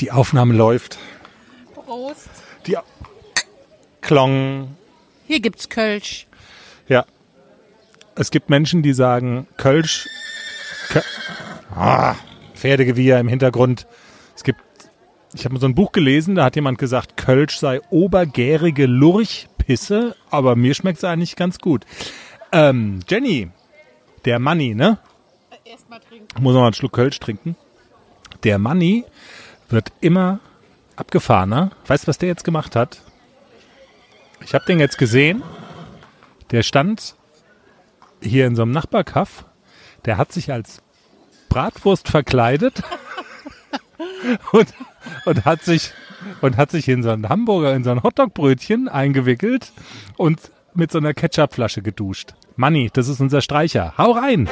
[0.00, 0.98] Die Aufnahme läuft.
[1.74, 2.28] Prost.
[2.66, 2.76] Die
[4.00, 4.76] Klong.
[5.26, 6.26] Hier gibt's Kölsch.
[6.88, 7.04] Ja.
[8.16, 10.08] Es gibt Menschen, die sagen Kölsch.
[10.88, 11.00] Kö
[11.74, 12.14] ah,
[12.54, 13.86] Pferdegewirr im Hintergrund.
[14.36, 14.60] Es gibt.
[15.34, 20.14] Ich habe mal so ein Buch gelesen, da hat jemand gesagt, Kölsch sei obergärige Lurchpisse,
[20.30, 21.84] aber mir schmeckt es eigentlich ganz gut.
[22.52, 23.50] Ähm, Jenny,
[24.24, 24.98] der Manni, ne?
[25.64, 26.40] Erstmal trinken.
[26.40, 27.56] Muss noch mal einen Schluck Kölsch trinken.
[28.44, 29.04] Der Manni
[29.74, 30.40] wird immer
[30.96, 31.70] abgefahrener.
[31.86, 33.00] Weißt du, was der jetzt gemacht hat?
[34.44, 35.42] Ich habe den jetzt gesehen.
[36.50, 37.16] Der stand
[38.22, 39.44] hier in so einem Nachbarkaff.
[40.04, 40.82] Der hat sich als
[41.48, 42.82] Bratwurst verkleidet
[44.52, 44.68] und,
[45.24, 45.92] und hat sich
[46.40, 49.72] und hat sich in so einen Hamburger, in so ein Hotdogbrötchen eingewickelt
[50.16, 52.34] und mit so einer Ketchupflasche geduscht.
[52.56, 53.94] Manni, das ist unser Streicher.
[53.98, 54.48] Hau rein!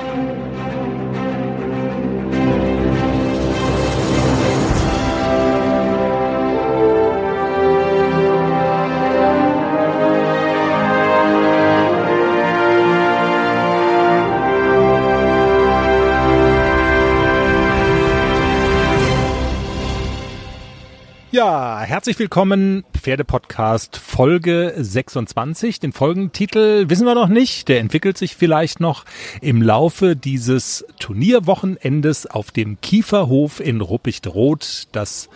[21.32, 25.80] Ja, herzlich willkommen, Pferdepodcast Folge 26.
[25.80, 29.06] Den Folgentitel wissen wir noch nicht, der entwickelt sich vielleicht noch
[29.40, 34.88] im Laufe dieses Turnierwochenendes auf dem Kieferhof in Ruppichteroth.
[34.92, 35.30] Das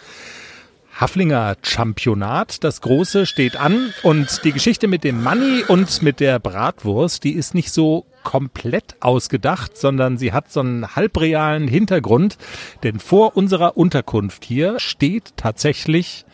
[1.00, 6.38] Haflinger Championat, das große, steht an und die Geschichte mit dem Money und mit der
[6.38, 12.38] Bratwurst, die ist nicht so komplett ausgedacht, sondern sie hat so einen halbrealen Hintergrund,
[12.82, 16.24] denn vor unserer Unterkunft hier steht tatsächlich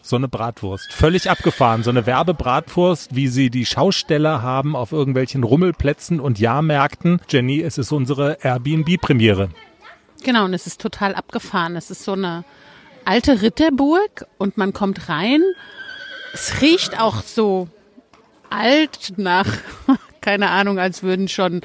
[0.00, 0.92] so eine Bratwurst.
[0.92, 1.82] Völlig abgefahren.
[1.82, 7.20] So eine Werbebratwurst, wie sie die Schausteller haben auf irgendwelchen Rummelplätzen und Jahrmärkten.
[7.28, 9.48] Jenny, es ist unsere Airbnb-Premiere.
[10.22, 11.74] Genau, und es ist total abgefahren.
[11.74, 12.44] Es ist so eine
[13.04, 15.42] alte Ritterburg und man kommt rein.
[16.32, 17.66] Es riecht auch so
[18.50, 19.48] alt nach,
[20.24, 21.60] keine Ahnung, als würden schon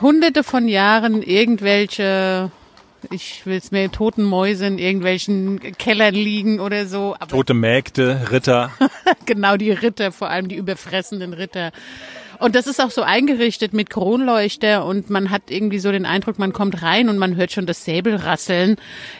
[0.00, 2.50] hunderte von Jahren irgendwelche,
[3.12, 7.14] ich will es mir toten Mäuse in irgendwelchen Kellern liegen oder so.
[7.28, 8.72] Tote Mägde, Ritter.
[9.24, 11.70] genau die Ritter, vor allem die überfressenen Ritter.
[12.40, 16.38] Und das ist auch so eingerichtet mit Kronleuchter und man hat irgendwie so den Eindruck,
[16.38, 18.76] man kommt rein und man hört schon das Säbelrasseln.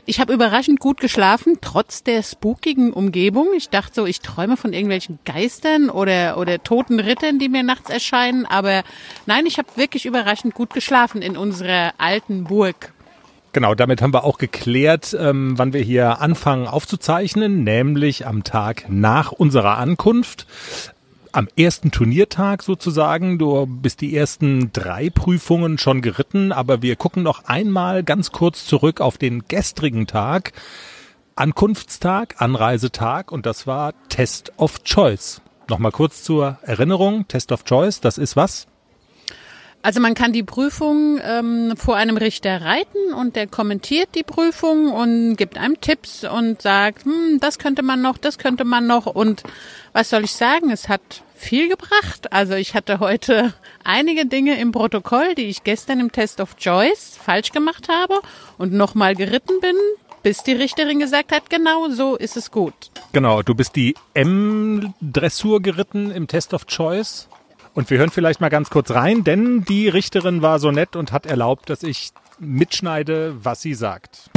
[0.06, 3.48] Ich habe überraschend gut geschlafen, trotz der spookigen Umgebung.
[3.54, 7.90] Ich dachte so, ich träume von irgendwelchen Geistern oder, oder toten Rittern, die mir nachts
[7.90, 8.46] erscheinen.
[8.46, 8.84] Aber
[9.26, 12.94] nein, ich habe wirklich überraschend gut geschlafen in unserer alten Burg.
[13.52, 18.86] Genau, damit haben wir auch geklärt, ähm, wann wir hier anfangen aufzuzeichnen, nämlich am Tag
[18.88, 20.46] nach unserer Ankunft
[21.32, 23.38] am ersten Turniertag sozusagen.
[23.38, 28.64] Du bist die ersten drei Prüfungen schon geritten, aber wir gucken noch einmal ganz kurz
[28.64, 30.52] zurück auf den gestrigen Tag.
[31.36, 35.40] Ankunftstag, Anreisetag und das war Test of Choice.
[35.68, 38.66] Nochmal kurz zur Erinnerung, Test of Choice, das ist was?
[39.82, 44.92] Also man kann die Prüfung ähm, vor einem Richter reiten und der kommentiert die Prüfung
[44.92, 49.06] und gibt einem Tipps und sagt, hm, das könnte man noch, das könnte man noch
[49.06, 49.42] und
[49.92, 51.00] was soll ich sagen, es hat
[51.34, 52.30] viel gebracht.
[52.32, 53.54] Also ich hatte heute
[53.84, 58.20] einige Dinge im Protokoll, die ich gestern im Test of Choice falsch gemacht habe
[58.58, 59.76] und nochmal geritten bin,
[60.22, 62.74] bis die Richterin gesagt hat, genau so ist es gut.
[63.12, 67.28] Genau, du bist die M-Dressur geritten im Test of Choice.
[67.72, 71.12] Und wir hören vielleicht mal ganz kurz rein, denn die Richterin war so nett und
[71.12, 74.30] hat erlaubt, dass ich mitschneide, was sie sagt.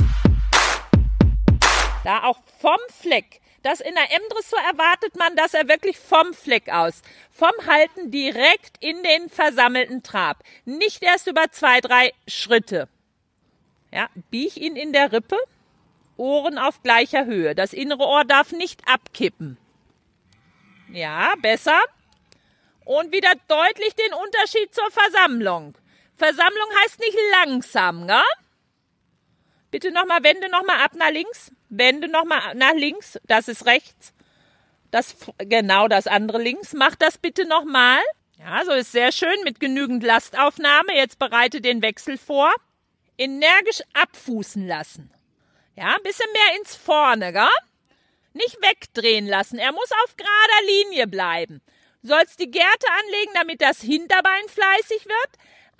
[2.03, 3.41] Da auch vom Fleck.
[3.63, 7.01] Das in der M-Dressur erwartet man, dass er wirklich vom Fleck aus,
[7.31, 10.43] vom Halten direkt in den versammelten Trab.
[10.65, 12.89] Nicht erst über zwei, drei Schritte.
[13.91, 15.37] Ja, bieg ihn in der Rippe,
[16.17, 17.55] Ohren auf gleicher Höhe.
[17.55, 19.57] Das innere Ohr darf nicht abkippen.
[20.91, 21.79] Ja, besser
[22.85, 25.77] und wieder deutlich den Unterschied zur Versammlung.
[26.17, 28.21] Versammlung heißt nicht langsam, gell?
[29.71, 31.51] Bitte nochmal, wende nochmal ab nach links.
[31.69, 33.19] Wende nochmal nach links.
[33.25, 34.13] Das ist rechts.
[34.91, 36.73] Das, genau das andere links.
[36.73, 37.99] Mach das bitte nochmal.
[38.37, 40.95] Ja, so ist sehr schön mit genügend Lastaufnahme.
[40.95, 42.53] Jetzt bereite den Wechsel vor.
[43.17, 45.11] Energisch abfußen lassen.
[45.75, 47.47] Ja, ein bisschen mehr ins Vorne, gell?
[48.33, 49.57] Nicht wegdrehen lassen.
[49.57, 51.61] Er muss auf gerader Linie bleiben
[52.03, 55.29] sollst die Gerte anlegen, damit das Hinterbein fleißig wird,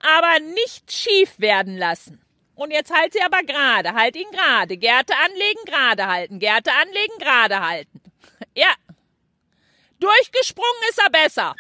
[0.02, 2.24] aber nicht schief werden lassen.
[2.56, 4.78] Und jetzt halt sie aber gerade, halt ihn gerade.
[4.78, 6.40] Gerte anlegen, gerade halten.
[6.40, 8.00] Gerte anlegen, gerade halten.
[8.56, 8.74] Ja.
[10.00, 11.56] Durchgesprungen ist er besser.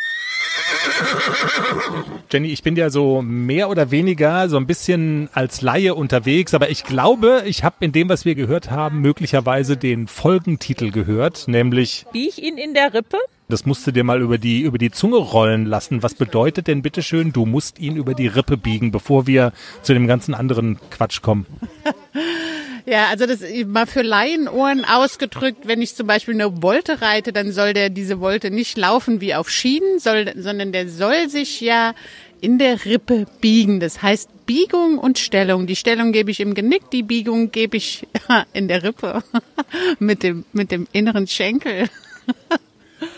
[2.31, 6.69] Jenny, ich bin ja so mehr oder weniger so ein bisschen als Laie unterwegs, aber
[6.69, 12.05] ich glaube, ich habe in dem, was wir gehört haben, möglicherweise den Folgentitel gehört, nämlich
[12.11, 13.17] Bieg ich ihn in der Rippe?
[13.49, 16.01] Das musst du dir mal über die, über die Zunge rollen lassen.
[16.01, 19.51] Was bedeutet denn bitteschön, du musst ihn über die Rippe biegen, bevor wir
[19.81, 21.45] zu dem ganzen anderen Quatsch kommen?
[22.85, 27.51] Ja, also das mal für Laienohren ausgedrückt, wenn ich zum Beispiel eine Wolte reite, dann
[27.51, 31.93] soll der diese Wolte nicht laufen wie auf Schienen, soll, sondern der soll sich ja
[32.41, 33.79] in der Rippe biegen.
[33.79, 35.65] Das heißt Biegung und Stellung.
[35.65, 38.05] Die Stellung gebe ich im Genick, die Biegung gebe ich
[38.53, 39.23] in der Rippe
[39.99, 41.89] mit dem, mit dem inneren Schenkel.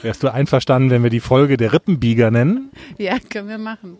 [0.04, 2.70] Wärst du einverstanden, wenn wir die Folge der Rippenbieger nennen?
[3.00, 3.98] Ja, können wir machen.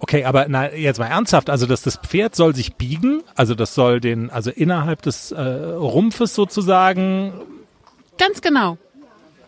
[0.00, 3.74] Okay, aber na, jetzt mal ernsthaft, also dass das Pferd soll sich biegen, also das
[3.74, 7.32] soll den, also innerhalb des äh, Rumpfes sozusagen.
[8.16, 8.78] Ganz genau.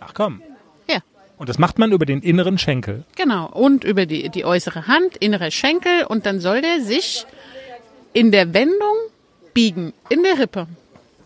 [0.01, 0.43] Ach komm.
[0.89, 0.99] Ja.
[1.39, 3.05] Und das macht man über den inneren Schenkel.
[3.17, 3.47] Genau.
[3.47, 7.27] Und über die, die äußere Hand, innere Schenkel und dann soll der sich
[8.13, 8.97] in der Wendung
[9.55, 10.67] biegen, in der Rippe.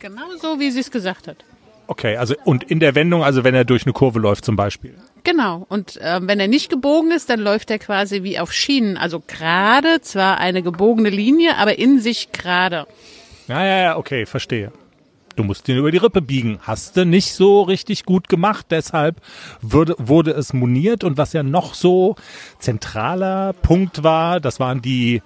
[0.00, 1.38] Genau so, wie sie es gesagt hat.
[1.86, 4.94] Okay, also und in der Wendung, also wenn er durch eine Kurve läuft zum Beispiel.
[5.24, 5.64] Genau.
[5.70, 8.98] Und äh, wenn er nicht gebogen ist, dann läuft er quasi wie auf Schienen.
[8.98, 12.86] Also gerade, zwar eine gebogene Linie, aber in sich gerade.
[13.48, 14.70] Ja, ja, ja, okay, verstehe.
[15.36, 16.60] Du musst ihn über die Rippe biegen.
[16.62, 19.16] Hast du nicht so richtig gut gemacht, deshalb
[19.62, 21.02] wurde, wurde es moniert.
[21.02, 22.16] Und was ja noch so
[22.58, 25.22] zentraler Punkt war, das waren die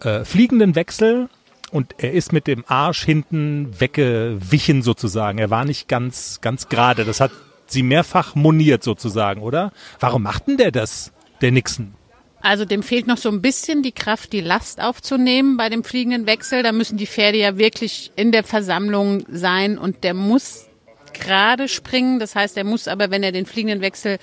[0.00, 1.28] äh, fliegenden Wechsel
[1.70, 5.38] und er ist mit dem Arsch hinten weggewichen sozusagen.
[5.38, 7.04] Er war nicht ganz, ganz gerade.
[7.04, 7.30] Das hat
[7.66, 9.72] sie mehrfach moniert sozusagen, oder?
[10.00, 11.94] Warum macht denn der das, der Nixon?
[12.40, 16.26] Also dem fehlt noch so ein bisschen die Kraft, die Last aufzunehmen bei dem fliegenden
[16.26, 16.62] Wechsel.
[16.62, 20.66] Da müssen die Pferde ja wirklich in der Versammlung sein und der muss
[21.12, 22.18] gerade springen.
[22.18, 24.18] Das heißt, er muss aber, wenn er den fliegenden Wechsel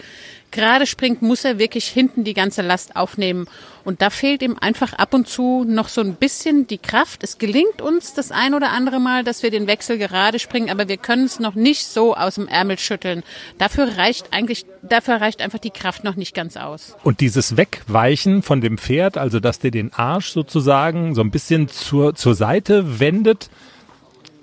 [0.54, 3.48] gerade springt, muss er wirklich hinten die ganze Last aufnehmen.
[3.84, 7.22] Und da fehlt ihm einfach ab und zu noch so ein bisschen die Kraft.
[7.24, 10.88] Es gelingt uns das ein oder andere Mal, dass wir den Wechsel gerade springen, aber
[10.88, 13.24] wir können es noch nicht so aus dem Ärmel schütteln.
[13.58, 16.96] Dafür reicht eigentlich, dafür reicht einfach die Kraft noch nicht ganz aus.
[17.04, 21.68] Und dieses Wegweichen von dem Pferd, also dass der den Arsch sozusagen so ein bisschen
[21.68, 23.50] zur, zur Seite wendet,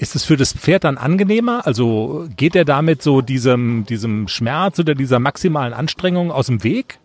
[0.01, 1.67] ist es für das Pferd dann angenehmer?
[1.67, 6.99] Also geht er damit so diesem, diesem Schmerz oder dieser maximalen Anstrengung aus dem Weg?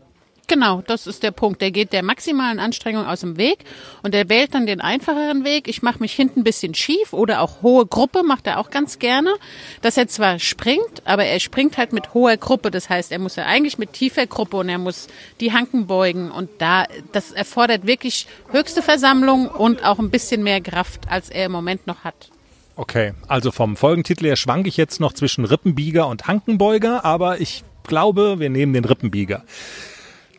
[0.48, 1.62] Genau, das ist der Punkt.
[1.62, 3.66] Der geht der maximalen Anstrengung aus dem Weg
[4.04, 5.68] und der wählt dann den einfacheren Weg.
[5.68, 9.00] Ich mache mich hinten ein bisschen schief oder auch hohe Gruppe macht er auch ganz
[9.00, 9.34] gerne,
[9.82, 12.70] dass er zwar springt, aber er springt halt mit hoher Gruppe.
[12.70, 15.08] Das heißt, er muss ja eigentlich mit tiefer Gruppe und er muss
[15.42, 20.62] die Hanken beugen und da das erfordert wirklich höchste Versammlung und auch ein bisschen mehr
[20.62, 22.30] Kraft, als er im Moment noch hat.
[22.76, 27.64] Okay, also vom Folgentitel her schwanke ich jetzt noch zwischen Rippenbieger und Hankenbeuger, aber ich
[27.84, 29.44] glaube, wir nehmen den Rippenbieger.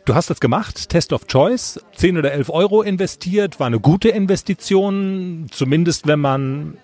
[0.05, 4.11] Du hast das gemacht, Test of Choice, 10 oder 11 Euro investiert, war eine gute
[4.11, 6.79] Investition, zumindest wenn man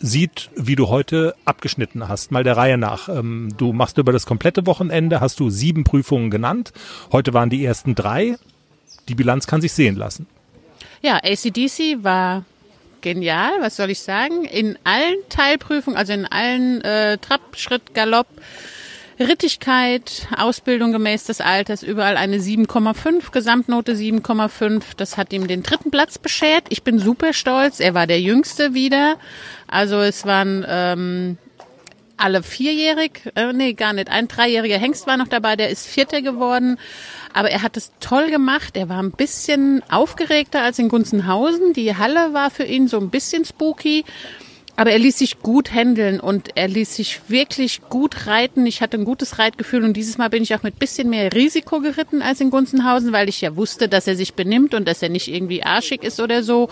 [0.00, 3.08] sieht, wie du heute abgeschnitten hast, mal der Reihe nach.
[3.08, 6.72] Ähm, du machst über das komplette Wochenende, hast du sieben Prüfungen genannt,
[7.12, 8.36] heute waren die ersten drei,
[9.08, 10.26] die Bilanz kann sich sehen lassen.
[11.02, 12.44] Ja, ACDC war
[13.06, 14.44] genial, was soll ich sagen?
[14.46, 18.26] In allen Teilprüfungen, also in allen äh, Trab, Schritt, Galopp,
[19.20, 24.82] Rittigkeit, Ausbildung gemäß des Alters, überall eine 7,5, Gesamtnote 7,5.
[24.96, 26.64] Das hat ihm den dritten Platz beschert.
[26.70, 27.78] Ich bin super stolz.
[27.78, 29.18] Er war der Jüngste wieder.
[29.68, 31.38] Also es waren ähm,
[32.16, 34.08] alle vierjährig, äh, nee, gar nicht.
[34.08, 36.78] Ein dreijähriger Hengst war noch dabei, der ist Vierter geworden.
[37.32, 38.76] Aber er hat es toll gemacht.
[38.76, 41.74] Er war ein bisschen aufgeregter als in Gunzenhausen.
[41.74, 44.04] Die Halle war für ihn so ein bisschen spooky.
[44.78, 48.66] Aber er ließ sich gut handeln und er ließ sich wirklich gut reiten.
[48.66, 51.80] Ich hatte ein gutes Reitgefühl und dieses Mal bin ich auch mit bisschen mehr Risiko
[51.80, 55.08] geritten als in Gunzenhausen, weil ich ja wusste, dass er sich benimmt und dass er
[55.08, 56.68] nicht irgendwie arschig ist oder so.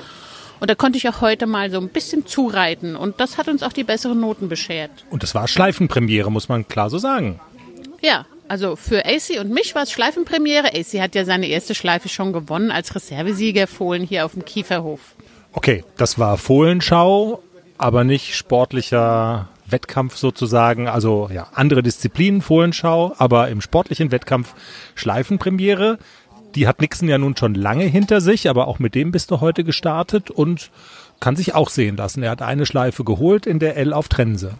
[0.61, 3.62] Und da konnte ich auch heute mal so ein bisschen zureiten und das hat uns
[3.62, 4.90] auch die besseren Noten beschert.
[5.11, 7.40] Und das war Schleifenpremiere, muss man klar so sagen.
[8.00, 10.68] Ja, also für AC und mich war es Schleifenpremiere.
[10.75, 15.00] AC hat ja seine erste Schleife schon gewonnen als Reservesieger Fohlen hier auf dem Kieferhof.
[15.52, 17.42] Okay, das war Fohlenschau,
[17.78, 20.88] aber nicht sportlicher Wettkampf sozusagen.
[20.88, 24.54] Also ja, andere Disziplinen, Fohlenschau, aber im sportlichen Wettkampf
[24.94, 25.99] Schleifenpremiere.
[26.54, 29.40] Die hat Nixon ja nun schon lange hinter sich, aber auch mit dem bist du
[29.40, 30.70] heute gestartet und
[31.20, 32.23] kann sich auch sehen lassen.
[32.23, 34.54] Er hat eine Schleife geholt in der L auf Trense.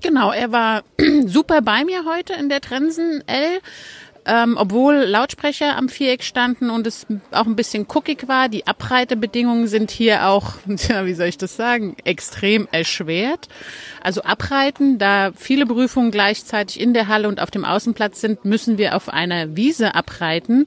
[0.00, 0.82] Genau, er war
[1.26, 3.60] super bei mir heute in der Trensen L.
[4.26, 8.48] ähm, obwohl Lautsprecher am Viereck standen und es auch ein bisschen guckig war.
[8.48, 10.54] Die Abreitebedingungen sind hier auch,
[10.88, 13.48] ja, wie soll ich das sagen, extrem erschwert.
[14.02, 18.78] Also abreiten, da viele Prüfungen gleichzeitig in der Halle und auf dem Außenplatz sind, müssen
[18.78, 20.66] wir auf einer Wiese abreiten.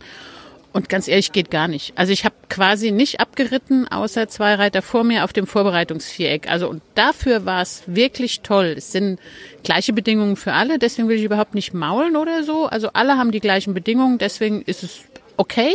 [0.73, 1.91] Und ganz ehrlich, geht gar nicht.
[1.97, 6.49] Also ich habe quasi nicht abgeritten, außer zwei Reiter vor mir auf dem Vorbereitungsviereck.
[6.49, 8.75] Also und dafür war es wirklich toll.
[8.77, 9.19] Es sind
[9.63, 12.67] gleiche Bedingungen für alle, deswegen will ich überhaupt nicht maulen oder so.
[12.67, 15.01] Also alle haben die gleichen Bedingungen, deswegen ist es
[15.35, 15.73] okay.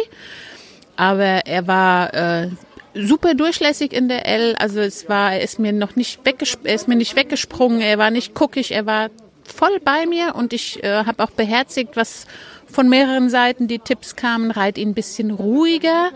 [0.97, 2.49] Aber er war äh,
[2.95, 4.57] super durchlässig in der L.
[4.57, 7.99] Also es war, er ist mir noch nicht weggesprungen, er ist mir nicht weggesprungen, er
[7.99, 9.11] war nicht guckig, er war
[9.53, 12.26] voll bei mir und ich äh, habe auch beherzigt, was
[12.71, 16.11] von mehreren Seiten die Tipps kamen, reit ihn ein bisschen ruhiger,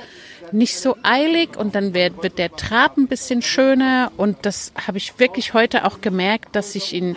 [0.53, 4.99] nicht so eilig und dann wird, wird der Trab ein bisschen schöner und das habe
[4.99, 7.17] ich wirklich heute auch gemerkt, dass ich ihn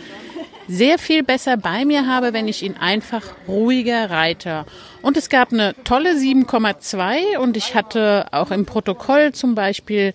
[0.68, 4.66] sehr viel besser bei mir habe, wenn ich ihn einfach ruhiger reite.
[5.02, 10.14] Und es gab eine tolle 7,2 und ich hatte auch im Protokoll zum Beispiel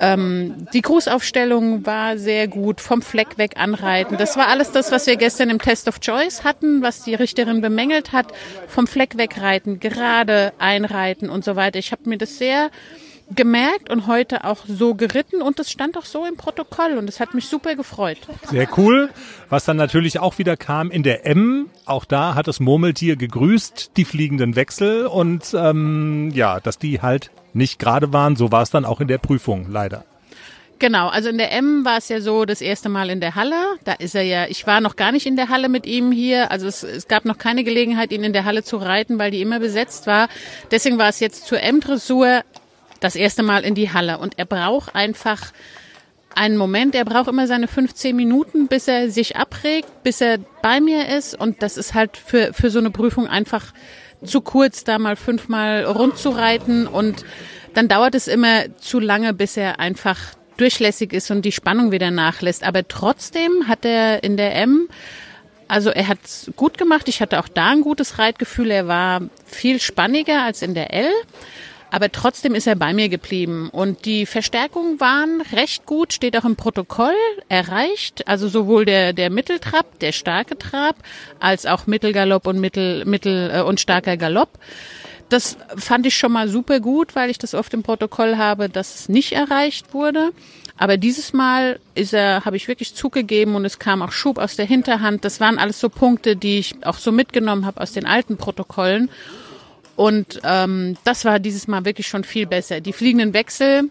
[0.00, 4.16] ähm, die Grußaufstellung war sehr gut, vom Fleck weg anreiten.
[4.16, 7.60] Das war alles das, was wir gestern im Test of Choice hatten, was die Richterin
[7.60, 8.32] bemängelt hat.
[8.66, 11.78] Vom Fleck weg reiten, gerade einreiten und so weiter.
[11.78, 12.70] Ich habe mir das sehr
[13.34, 17.20] gemerkt und heute auch so geritten und es stand auch so im Protokoll und es
[17.20, 18.18] hat mich super gefreut.
[18.50, 19.10] Sehr cool.
[19.48, 23.92] Was dann natürlich auch wieder kam in der M, auch da hat das Murmeltier gegrüßt,
[23.96, 28.36] die fliegenden Wechsel und ähm, ja, dass die halt nicht gerade waren.
[28.36, 30.04] So war es dann auch in der Prüfung, leider.
[30.80, 33.76] Genau, also in der M war es ja so das erste Mal in der Halle.
[33.84, 36.50] Da ist er ja, ich war noch gar nicht in der Halle mit ihm hier.
[36.50, 39.42] Also es, es gab noch keine Gelegenheit, ihn in der Halle zu reiten, weil die
[39.42, 40.28] immer besetzt war.
[40.70, 42.42] Deswegen war es jetzt zur M-Dressur
[43.00, 44.16] das erste Mal in die Halle.
[44.18, 45.52] Und er braucht einfach
[46.34, 50.80] einen Moment, er braucht immer seine 15 Minuten, bis er sich abregt, bis er bei
[50.80, 51.38] mir ist.
[51.38, 53.74] Und das ist halt für, für so eine Prüfung einfach
[54.24, 57.24] zu kurz, da mal fünfmal rund zu reiten und
[57.74, 60.18] dann dauert es immer zu lange, bis er einfach
[60.56, 62.64] durchlässig ist und die Spannung wieder nachlässt.
[62.64, 64.88] Aber trotzdem hat er in der M,
[65.68, 66.18] also er hat
[66.56, 67.08] gut gemacht.
[67.08, 68.70] Ich hatte auch da ein gutes Reitgefühl.
[68.70, 71.10] Er war viel spanniger als in der L.
[71.90, 73.68] Aber trotzdem ist er bei mir geblieben.
[73.70, 77.14] Und die Verstärkungen waren recht gut, steht auch im Protokoll,
[77.48, 78.28] erreicht.
[78.28, 80.96] Also sowohl der, der Mitteltrab, der starke Trab,
[81.40, 84.58] als auch Mittelgalopp und Mittel, Mittel äh, und starker Galopp.
[85.28, 88.96] Das fand ich schon mal super gut, weil ich das oft im Protokoll habe, dass
[88.96, 90.32] es nicht erreicht wurde.
[90.76, 94.56] Aber dieses Mal ist er, habe ich wirklich zugegeben und es kam auch Schub aus
[94.56, 95.24] der Hinterhand.
[95.24, 99.10] Das waren alles so Punkte, die ich auch so mitgenommen habe aus den alten Protokollen.
[100.00, 102.80] Und ähm, das war dieses Mal wirklich schon viel besser.
[102.80, 103.90] Die fliegenden Wechsel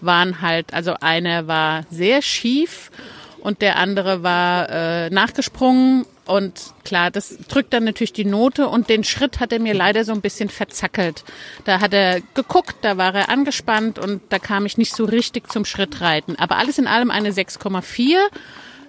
[0.00, 2.92] waren halt, also einer war sehr schief
[3.40, 6.06] und der andere war äh, nachgesprungen.
[6.26, 10.04] Und klar, das drückt dann natürlich die Note und den Schritt hat er mir leider
[10.04, 11.24] so ein bisschen verzackelt.
[11.64, 15.50] Da hat er geguckt, da war er angespannt und da kam ich nicht so richtig
[15.50, 16.36] zum Schrittreiten.
[16.38, 18.16] Aber alles in allem eine 6,4.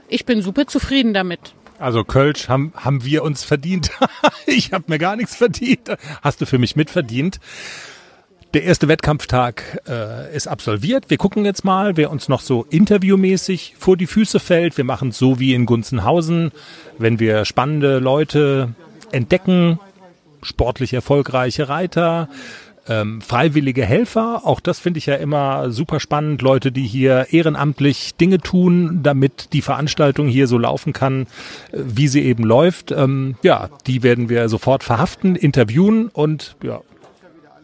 [0.08, 1.40] Ich bin super zufrieden damit.
[1.80, 3.92] Also Kölsch haben, haben wir uns verdient.
[4.46, 5.90] ich habe mir gar nichts verdient.
[6.22, 7.40] Hast du für mich mitverdient.
[8.54, 11.10] Der erste Wettkampftag äh, ist absolviert.
[11.10, 14.76] Wir gucken jetzt mal, wer uns noch so interviewmäßig vor die Füße fällt.
[14.76, 16.52] Wir machen es so wie in Gunzenhausen,
[16.98, 18.74] wenn wir spannende Leute
[19.12, 19.80] entdecken,
[20.42, 22.28] sportlich erfolgreiche Reiter,
[22.90, 26.42] ähm, freiwillige Helfer, auch das finde ich ja immer super spannend.
[26.42, 31.28] Leute, die hier ehrenamtlich Dinge tun, damit die Veranstaltung hier so laufen kann,
[31.72, 32.92] äh, wie sie eben läuft.
[32.92, 36.82] Ähm, ja, die werden wir sofort verhaften, interviewen und ja,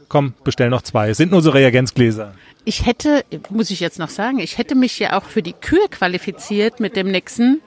[0.08, 1.10] komm, bestell noch zwei.
[1.10, 2.34] Es sind nur so Reagenzgläser.
[2.64, 5.88] Ich hätte, muss ich jetzt noch sagen, ich hätte mich ja auch für die Kür
[5.90, 7.62] qualifiziert mit dem Nixon.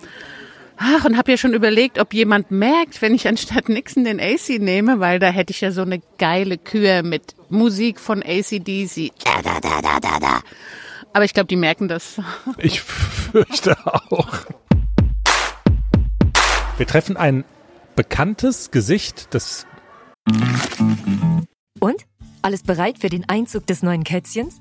[0.81, 4.61] Ach, und habe ja schon überlegt, ob jemand merkt, wenn ich anstatt Nixon den AC
[4.61, 9.11] nehme, weil da hätte ich ja so eine geile Kür mit Musik von ACDC.
[9.25, 10.41] Da, da, da, da, da, da.
[11.13, 12.21] Aber ich glaube, die merken das.
[12.59, 14.29] Ich fürchte auch.
[16.77, 17.45] Wir treffen ein
[17.97, 19.67] bekanntes Gesicht des.
[21.81, 22.07] Und?
[22.41, 24.61] Alles bereit für den Einzug des neuen Kätzchens?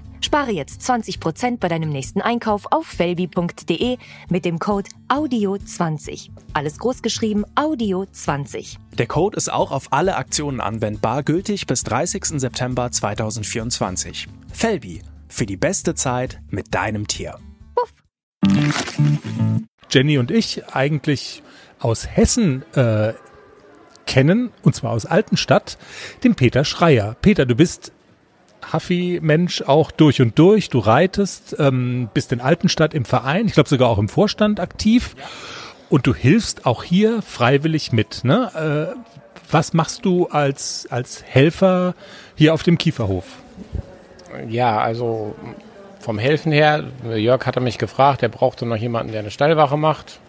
[0.23, 3.97] Spare jetzt 20% bei deinem nächsten Einkauf auf felbi.de
[4.29, 6.29] mit dem Code AUDIO20.
[6.53, 8.77] Alles groß geschrieben AUDIO20.
[8.97, 12.39] Der Code ist auch auf alle Aktionen anwendbar, gültig bis 30.
[12.39, 14.27] September 2024.
[14.53, 17.39] Felby, für die beste Zeit mit deinem Tier.
[19.89, 21.41] Jenny und ich eigentlich
[21.79, 23.13] aus Hessen äh,
[24.05, 25.77] kennen, und zwar aus Altenstadt,
[26.23, 27.15] den Peter Schreier.
[27.21, 27.91] Peter, du bist
[28.71, 30.69] Haffi-Mensch auch durch und durch.
[30.69, 35.15] Du reitest, ähm, bist in Altenstadt im Verein, ich glaube sogar auch im Vorstand aktiv.
[35.89, 38.23] Und du hilfst auch hier freiwillig mit.
[38.23, 38.93] Ne?
[38.95, 38.95] Äh,
[39.51, 41.95] was machst du als, als Helfer
[42.35, 43.25] hier auf dem Kieferhof?
[44.47, 45.35] Ja, also
[45.99, 50.19] vom Helfen her, Jörg hatte mich gefragt, er brauchte noch jemanden, der eine Stallwache macht.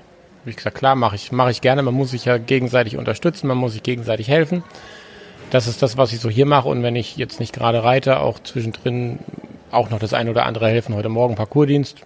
[0.41, 1.83] Habe ich gesagt, klar, mache ich, mach ich gerne.
[1.83, 4.65] Man muss sich ja gegenseitig unterstützen, man muss sich gegenseitig helfen.
[5.53, 6.67] Das ist das, was ich so hier mache.
[6.71, 9.19] Und wenn ich jetzt nicht gerade reite, auch zwischendrin
[9.71, 10.95] auch noch das eine oder andere helfen.
[10.95, 11.99] Heute Morgen Parcoursdienst.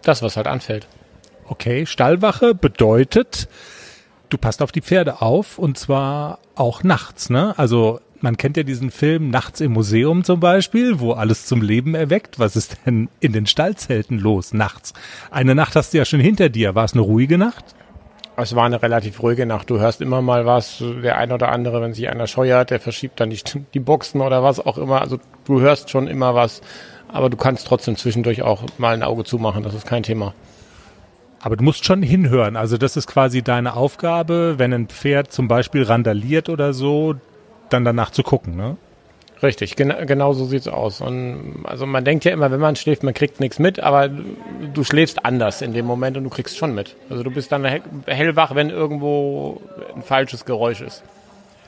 [0.00, 0.86] Das, was halt anfällt.
[1.46, 3.46] Okay, Stallwache bedeutet,
[4.30, 7.52] du passt auf die Pferde auf und zwar auch nachts, ne?
[7.58, 11.94] Also man kennt ja diesen Film Nachts im Museum zum Beispiel, wo alles zum Leben
[11.94, 12.38] erweckt.
[12.38, 14.94] Was ist denn in den Stallzelten los nachts?
[15.30, 16.74] Eine Nacht hast du ja schon hinter dir.
[16.74, 17.74] War es eine ruhige Nacht?
[18.36, 19.70] Es war eine relativ ruhige Nacht.
[19.70, 23.20] Du hörst immer mal was, der ein oder andere, wenn sich einer scheuert, der verschiebt
[23.20, 23.40] dann die,
[23.72, 25.00] die Boxen oder was auch immer.
[25.00, 26.60] Also du hörst schon immer was,
[27.08, 29.62] aber du kannst trotzdem zwischendurch auch mal ein Auge zumachen.
[29.62, 30.34] Das ist kein Thema.
[31.40, 32.56] Aber du musst schon hinhören.
[32.56, 37.14] Also das ist quasi deine Aufgabe, wenn ein Pferd zum Beispiel randaliert oder so,
[37.68, 38.76] dann danach zu gucken, ne?
[39.42, 41.00] Richtig, gen genau so sieht's aus.
[41.00, 44.84] Und also man denkt ja immer, wenn man schläft, man kriegt nichts mit, aber du
[44.84, 46.96] schläfst anders in dem Moment und du kriegst schon mit.
[47.10, 47.64] Also du bist dann
[48.06, 49.60] hellwach, wenn irgendwo
[49.94, 51.02] ein falsches Geräusch ist.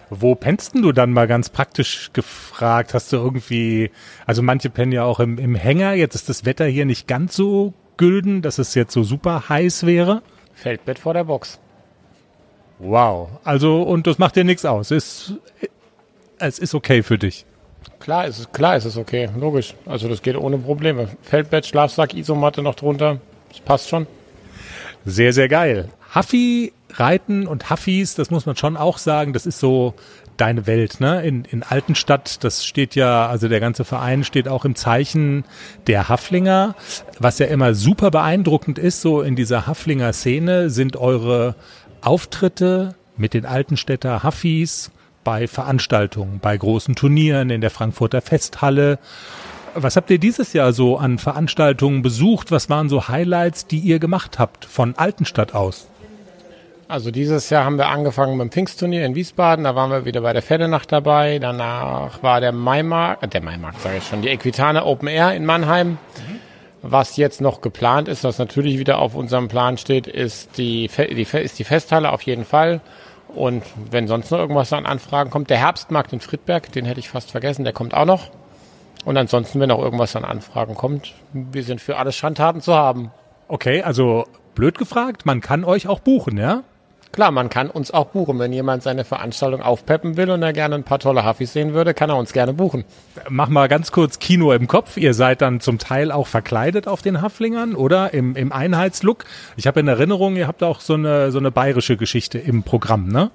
[0.08, 2.94] Wo pennst du dann mal ganz praktisch gefragt?
[2.94, 3.90] Hast du irgendwie,
[4.24, 7.34] also manche pennen ja auch im, im Hänger, jetzt ist das Wetter hier nicht ganz
[7.34, 10.22] so gülden, dass es jetzt so super heiß wäre?
[10.54, 11.58] Feldbett vor der Box.
[12.78, 13.30] Wow.
[13.42, 14.90] Also, und das macht dir nichts aus.
[14.90, 15.34] Ist,
[16.38, 17.46] es ist okay für dich.
[18.00, 19.74] Klar ist es, klar ist es okay, logisch.
[19.86, 21.08] Also das geht ohne Probleme.
[21.22, 23.18] Feldbett, Schlafsack, Isomatte noch drunter.
[23.48, 24.06] Das passt schon.
[25.04, 25.88] Sehr, sehr geil.
[26.14, 29.94] Haffi reiten und Haffis, das muss man schon auch sagen, das ist so
[30.36, 31.22] deine Welt, ne?
[31.22, 35.44] In, in Altenstadt, das steht ja, also der ganze Verein steht auch im Zeichen
[35.86, 36.74] der Haflinger.
[37.18, 41.54] Was ja immer super beeindruckend ist, so in dieser Haflinger Szene, sind eure
[42.02, 44.90] Auftritte mit den Altenstädter Haffis
[45.26, 49.00] bei Veranstaltungen, bei großen Turnieren in der Frankfurter Festhalle.
[49.74, 52.52] Was habt ihr dieses Jahr so an Veranstaltungen besucht?
[52.52, 55.88] Was waren so Highlights, die ihr gemacht habt von Altenstadt aus?
[56.86, 60.32] Also dieses Jahr haben wir angefangen dem Pfingstturnier in Wiesbaden, da waren wir wieder bei
[60.32, 61.40] der Pferdenacht dabei.
[61.40, 65.44] Danach war der Maimarkt, äh, der Maimarkt sage ich schon, die Equitane Open Air in
[65.44, 65.98] Mannheim.
[66.82, 71.26] Was jetzt noch geplant ist, was natürlich wieder auf unserem Plan steht, ist die, die,
[71.36, 72.80] ist die Festhalle auf jeden Fall.
[73.28, 77.08] Und wenn sonst noch irgendwas an Anfragen kommt, der Herbstmarkt in Friedberg, den hätte ich
[77.08, 78.30] fast vergessen, der kommt auch noch.
[79.04, 83.12] Und ansonsten, wenn auch irgendwas an Anfragen kommt, wir sind für alles Schandtaten zu haben.
[83.48, 86.62] Okay, also blöd gefragt, man kann euch auch buchen, ja?
[87.12, 88.38] Klar, man kann uns auch buchen.
[88.38, 91.94] Wenn jemand seine Veranstaltung aufpeppen will und er gerne ein paar tolle Hafis sehen würde,
[91.94, 92.84] kann er uns gerne buchen.
[93.28, 94.96] Mach mal ganz kurz Kino im Kopf.
[94.96, 99.24] Ihr seid dann zum Teil auch verkleidet auf den Haflingern oder im, im Einheitslook.
[99.56, 103.08] Ich habe in Erinnerung, ihr habt auch so eine, so eine bayerische Geschichte im Programm,
[103.08, 103.30] ne?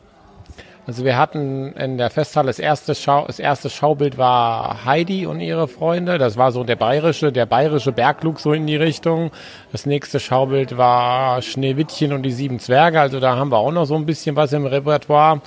[0.91, 5.39] Also wir hatten in der Festhalle das erste, Schau, das erste Schaubild war Heidi und
[5.39, 6.17] ihre Freunde.
[6.17, 9.32] Das war so der bayerische, der bayerische Berglug so in die Richtung.
[9.71, 12.99] Das nächste Schaubild war Schneewittchen und die sieben Zwerge.
[12.99, 15.39] Also da haben wir auch noch so ein bisschen was im Repertoire.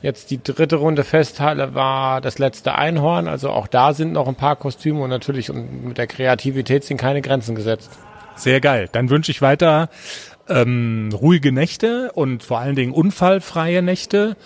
[0.00, 3.28] Jetzt die dritte Runde Festhalle war das letzte Einhorn.
[3.28, 6.96] Also auch da sind noch ein paar Kostüme und natürlich und mit der Kreativität sind
[6.96, 7.90] keine Grenzen gesetzt.
[8.36, 8.88] Sehr geil.
[8.90, 9.90] Dann wünsche ich weiter
[10.48, 14.36] ähm, ruhige Nächte und vor allen Dingen unfallfreie Nächte.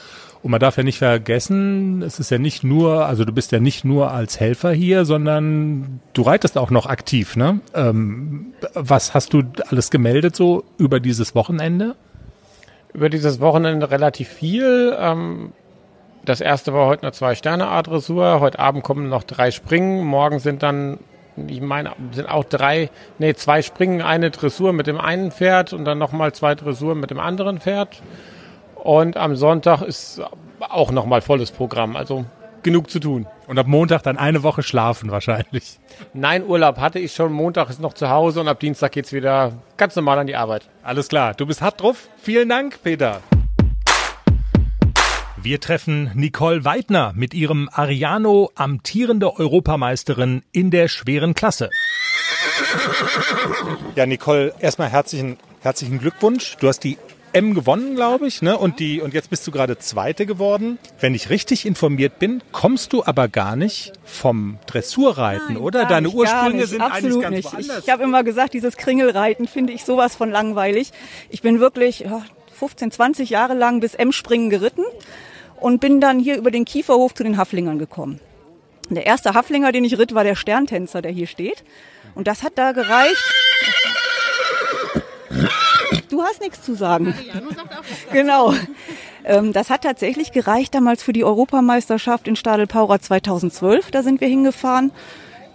[0.42, 3.58] Und man darf ja nicht vergessen, es ist ja nicht nur, also du bist ja
[3.58, 7.60] nicht nur als Helfer hier, sondern du reitest auch noch aktiv, ne?
[7.74, 11.96] Ähm, was hast du alles gemeldet so über dieses Wochenende?
[12.94, 14.96] Über dieses Wochenende relativ viel.
[14.98, 15.52] Ähm,
[16.24, 18.40] das erste war heute eine Zwei-Sterne-Art-Dressur.
[18.40, 20.04] Heute Abend kommen noch drei Springen.
[20.04, 20.98] Morgen sind dann
[21.48, 25.84] ich meine, sind auch drei, nee, zwei Springen, eine Dressur mit dem einen Pferd und
[25.84, 28.02] dann nochmal zwei Dressuren mit dem anderen Pferd.
[28.74, 30.22] Und am Sonntag ist
[30.60, 31.96] auch nochmal volles Programm.
[31.96, 32.24] Also
[32.66, 33.26] genug zu tun.
[33.46, 35.78] Und ab Montag dann eine Woche schlafen wahrscheinlich.
[36.14, 37.32] Nein, Urlaub hatte ich schon.
[37.32, 40.68] Montag ist noch zu Hause und ab Dienstag geht's wieder ganz normal an die Arbeit.
[40.82, 42.08] Alles klar, du bist hart drauf.
[42.16, 43.20] Vielen Dank, Peter.
[45.46, 51.70] Wir treffen Nicole Weidner mit ihrem Ariano amtierende Europameisterin in der schweren Klasse.
[53.94, 56.56] Ja, Nicole, erstmal herzlichen, herzlichen Glückwunsch.
[56.58, 56.98] Du hast die
[57.32, 58.58] M gewonnen, glaube ich, ne?
[58.58, 60.80] Und die und jetzt bist du gerade Zweite geworden.
[60.98, 65.84] Wenn ich richtig informiert bin, kommst du aber gar nicht vom Dressurreiten, Nein, oder?
[65.84, 67.68] Deine nicht, Ursprünge sind absolut eigentlich ganz nicht.
[67.68, 67.84] woanders.
[67.86, 70.90] Ich habe immer gesagt, dieses Kringelreiten finde ich sowas von langweilig.
[71.30, 74.82] Ich bin wirklich ja, 15, 20 Jahre lang bis M-Springen geritten
[75.60, 78.20] und bin dann hier über den Kieferhof zu den Haflingern gekommen.
[78.88, 81.64] Der erste Haflinger, den ich ritt, war der Sterntänzer, der hier steht.
[82.14, 83.34] Und das hat da gereicht.
[86.08, 87.14] Du hast nichts zu sagen.
[88.12, 88.54] Genau.
[89.24, 93.90] Ähm, das hat tatsächlich gereicht damals für die Europameisterschaft in Stadelpaura 2012.
[93.90, 94.92] Da sind wir hingefahren.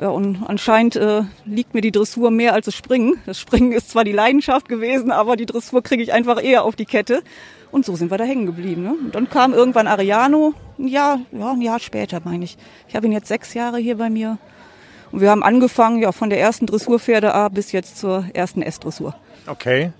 [0.02, 3.18] Ja, und anscheinend äh, liegt mir die Dressur mehr als das Springen.
[3.28, 6.76] Das Springen ist zwar die Leidenschaft gewesen, aber die Dressur kriege ich einfach eher auf
[6.76, 7.22] die Kette.
[7.70, 8.82] Und so sind wir da hängen geblieben.
[8.82, 8.96] Ne?
[9.00, 12.58] Und dann kam irgendwann Ariano, ein Jahr, ja, ein Jahr später, meine ich.
[12.88, 14.40] Ich habe ihn jetzt sechs Jahre hier bei mir.
[15.12, 19.16] Und wir haben angefangen, ja, von der ersten Dressurpferde A bis jetzt zur ersten S-Dressur.
[19.46, 19.92] Okay.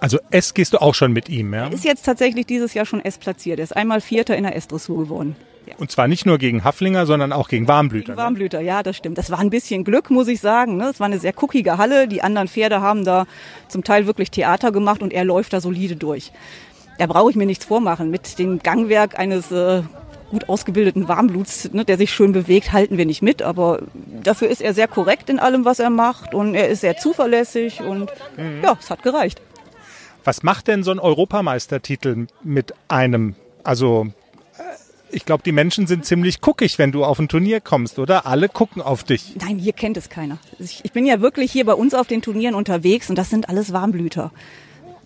[0.00, 1.68] Also S gehst du auch schon mit ihm, ja?
[1.68, 3.58] Ist jetzt tatsächlich dieses Jahr schon S platziert.
[3.58, 5.34] Er ist einmal Vierter in der S-Dressur geworden.
[5.78, 8.12] Und zwar nicht nur gegen Haflinger, sondern auch gegen Warmblüter.
[8.12, 8.18] ne?
[8.18, 9.18] Warmblüter, ja, das stimmt.
[9.18, 10.76] Das war ein bisschen Glück, muss ich sagen.
[10.76, 10.88] Ne?
[10.90, 12.08] Es war eine sehr guckige Halle.
[12.08, 13.26] Die anderen Pferde haben da
[13.68, 16.32] zum Teil wirklich Theater gemacht und er läuft da solide durch.
[16.98, 18.10] Da brauche ich mir nichts vormachen.
[18.10, 19.82] Mit dem Gangwerk eines äh,
[20.30, 23.40] gut ausgebildeten Warmbluts, ne, der sich schön bewegt, halten wir nicht mit.
[23.42, 23.80] Aber
[24.22, 26.34] dafür ist er sehr korrekt in allem, was er macht.
[26.34, 28.10] Und er ist sehr zuverlässig und
[28.62, 29.40] ja, es hat gereicht.
[30.24, 33.34] Was macht denn so ein Europameistertitel mit einem?
[33.64, 34.08] Also,
[35.12, 38.26] ich glaube, die Menschen sind ziemlich guckig, wenn du auf ein Turnier kommst, oder?
[38.26, 39.36] Alle gucken auf dich.
[39.40, 40.38] Nein, hier kennt es keiner.
[40.58, 43.48] Ich, ich bin ja wirklich hier bei uns auf den Turnieren unterwegs und das sind
[43.48, 44.32] alles Warmblüter.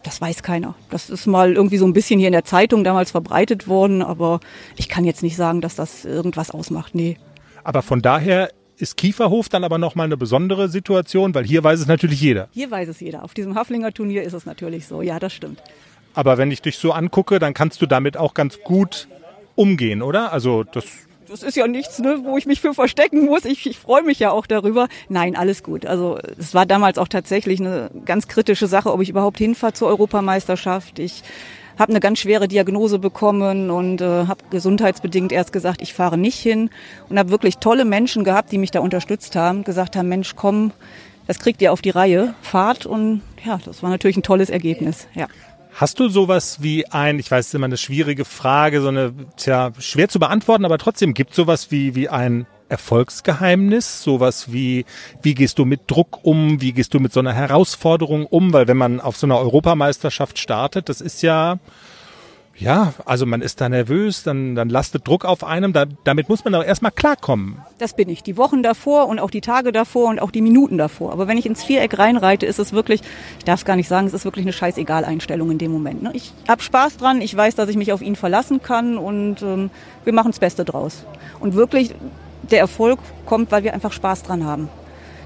[0.03, 0.75] Das weiß keiner.
[0.91, 4.41] Das ist mal irgendwie so ein bisschen hier in der Zeitung damals verbreitet worden, aber
[4.77, 6.95] ich kann jetzt nicht sagen, dass das irgendwas ausmacht.
[6.95, 7.17] Nee.
[7.63, 11.87] Aber von daher ist Kieferhof dann aber nochmal eine besondere Situation, weil hier weiß es
[11.87, 12.49] natürlich jeder.
[12.53, 13.25] Hier weiß es jeder.
[13.25, 15.01] Auf diesem Haflinger Turnier ist es natürlich so.
[15.01, 15.63] Ja, das stimmt.
[16.13, 19.09] Aber wenn ich dich so angucke, dann kannst du damit auch ganz gut
[19.55, 20.33] umgehen, oder?
[20.33, 20.85] Also das
[21.29, 23.45] Das ist ja nichts, ne, wo ich mich für verstecken muss.
[23.45, 24.89] Ich, ich freue mich ja auch darüber.
[25.09, 25.87] Nein, alles gut.
[25.87, 29.89] Also es war damals auch tatsächlich eine ganz kritische Sache, ob ich überhaupt hinfahre zur
[29.89, 30.99] Europameisterschaft.
[30.99, 31.23] Ich
[31.79, 36.39] habe eine ganz schwere Diagnose bekommen und äh, habe gesundheitsbedingt erst gesagt, ich fahre nicht
[36.39, 36.71] hin
[37.09, 40.73] und habe wirklich tolle Menschen gehabt, die mich da unterstützt haben, gesagt haben, Mensch, komm,
[41.27, 45.09] das kriegt ihr auf die Reihe, fahrt und ja, das war natürlich ein tolles Ergebnis.
[45.15, 45.27] Ja.
[45.77, 49.73] Hast du sowas wie ein, ich weiß, ist immer eine schwierige Frage, so eine, tja,
[49.81, 54.85] schwer zu beantworten, aber trotzdem gibt sowas wie, wie ein Erfolgsgeheimnis, sowas wie,
[55.23, 58.69] wie gehst du mit Druck um, wie gehst du mit so einer Herausforderung um, weil
[58.69, 61.59] wenn man auf so einer Europameisterschaft startet, das ist ja,
[62.57, 66.45] ja, also man ist da nervös, dann, dann lastet Druck auf einem, da, damit muss
[66.45, 67.59] man doch erstmal klarkommen.
[67.79, 68.23] Das bin ich.
[68.23, 71.13] Die Wochen davor und auch die Tage davor und auch die Minuten davor.
[71.13, 73.01] Aber wenn ich ins Viereck reinreite, ist es wirklich,
[73.39, 76.03] ich darf es gar nicht sagen, es ist wirklich eine scheißegal-Einstellung in dem Moment.
[76.03, 76.11] Ne?
[76.15, 79.71] Ich habe Spaß dran, ich weiß, dass ich mich auf ihn verlassen kann und ähm,
[80.05, 81.05] wir machen das Beste draus.
[81.41, 81.93] Und wirklich,
[82.51, 84.69] der Erfolg kommt, weil wir einfach Spaß dran haben.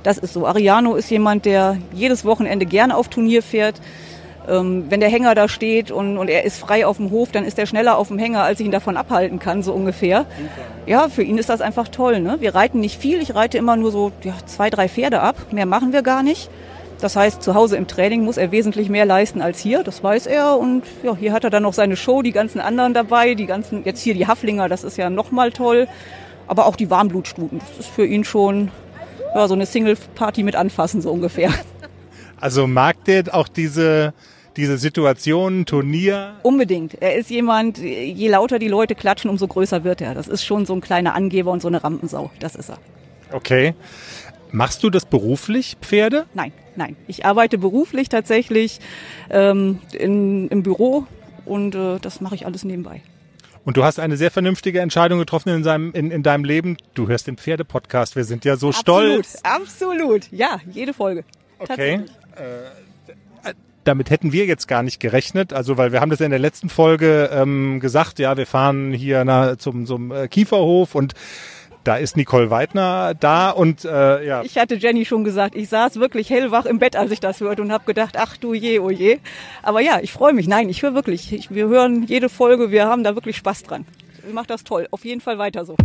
[0.03, 0.47] Das ist so.
[0.47, 3.81] Ariano ist jemand, der jedes Wochenende gerne auf Turnier fährt.
[4.49, 7.45] Ähm, wenn der Hänger da steht und, und er ist frei auf dem Hof, dann
[7.45, 10.27] ist er schneller auf dem Hänger, als ich ihn davon abhalten kann, so ungefähr.
[10.87, 12.21] Ja, für ihn ist das einfach toll.
[12.21, 12.37] Ne?
[12.41, 15.37] Wir reiten nicht viel, ich reite immer nur so ja, zwei, drei Pferde ab.
[15.53, 16.49] Mehr machen wir gar nicht.
[17.01, 20.27] Das heißt, zu Hause im Training muss er wesentlich mehr leisten als hier, das weiß
[20.27, 20.59] er.
[20.59, 23.85] Und ja, hier hat er dann noch seine Show, die ganzen anderen dabei, die ganzen,
[23.85, 25.87] jetzt hier die Haflinger, das ist ja nochmal toll.
[26.49, 28.71] Aber auch die Warmblutstuten, das ist für ihn schon
[29.35, 31.53] ja, so eine Single-Party mit anfassen, so ungefähr.
[32.41, 34.15] Also mag der auch diese,
[34.59, 37.01] diese Situation, Turnier, Unbedingt.
[37.01, 40.15] Er ist jemand, je lauter die Leute klatschen, umso größer wird er.
[40.15, 42.31] Das ist schon so ein kleiner Angeber und so eine Rampensau.
[42.41, 42.79] Das ist er.
[43.33, 43.75] okay.
[44.51, 46.27] Machst du das beruflich, Pferde?
[46.35, 46.97] Nein, nein.
[47.07, 48.81] Ich arbeite beruflich tatsächlich
[49.31, 51.07] ähm, in, im Büro
[51.45, 53.03] und äh, das mache ich alles nebenbei.
[53.65, 56.79] Und du hast eine sehr vernünftige Entscheidung getroffen in, seinem, in, in deinem Leben.
[56.95, 58.17] Du hörst den Pferdepodcast.
[58.17, 59.37] Wir sind ja so stolz.
[59.45, 60.33] Absolut, absolut.
[60.33, 61.25] Ja, jede Folge.
[61.59, 62.01] Okay.
[62.35, 62.88] Äh,
[63.89, 65.53] damit hätten wir jetzt gar nicht gerechnet.
[65.53, 69.25] Also, weil wir haben das in der letzten Folge ähm, gesagt, ja, wir fahren hier
[69.25, 71.15] na, zum, zum äh, Kieferhof und
[71.85, 74.43] Da ist Nicole Weidner da und äh, ja.
[74.43, 77.63] Ich hatte Jenny schon gesagt, ich saß wirklich hellwach im Bett, als ich das hörte
[77.63, 79.21] und habe gedacht, ach du je, oh je.
[79.63, 80.49] Aber ja, ich freue mich.
[80.49, 81.33] Nein, ich höre wirklich.
[81.33, 83.87] Ich, wir hören jede Folge, wir haben da wirklich Spaß dran.
[84.27, 84.87] Ihr macht das toll.
[84.91, 85.77] Auf jeden Fall weiter so.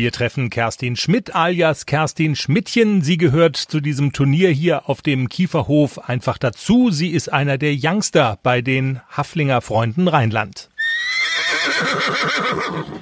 [0.00, 3.02] Wir treffen Kerstin Schmidt alias Kerstin Schmidtchen.
[3.02, 6.90] Sie gehört zu diesem Turnier hier auf dem Kieferhof einfach dazu.
[6.90, 10.70] Sie ist einer der Youngster bei den Haflinger Freunden Rheinland.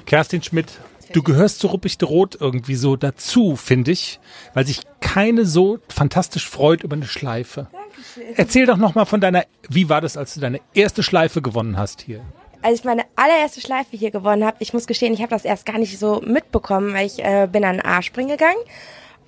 [0.07, 0.73] Kerstin Schmidt,
[1.13, 4.19] du gehörst zu Ruppichte Rot irgendwie so dazu, finde ich,
[4.53, 7.67] weil sich keine so fantastisch freut über eine Schleife.
[8.35, 11.77] Erzähl doch noch mal von deiner, wie war das, als du deine erste Schleife gewonnen
[11.77, 12.25] hast hier?
[12.61, 15.65] Als ich meine allererste Schleife hier gewonnen habe, ich muss gestehen, ich habe das erst
[15.65, 18.59] gar nicht so mitbekommen, weil ich äh, bin an A-Springen gegangen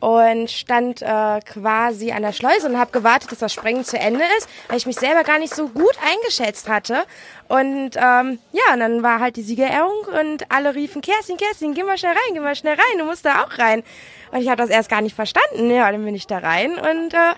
[0.02, 4.24] und stand äh, quasi an der Schleuse und habe gewartet, dass das Springen zu Ende
[4.38, 7.04] ist, weil ich mich selber gar nicht so gut eingeschätzt hatte.
[7.48, 11.84] Und ähm, ja, und dann war halt die Siegerehrung und alle riefen, Kerstin, Kerstin, geh
[11.84, 13.84] mal schnell rein, geh mal schnell rein, du musst da auch rein.
[14.32, 15.70] Und ich habe das erst gar nicht verstanden.
[15.70, 17.36] Ja, dann bin ich da rein und äh,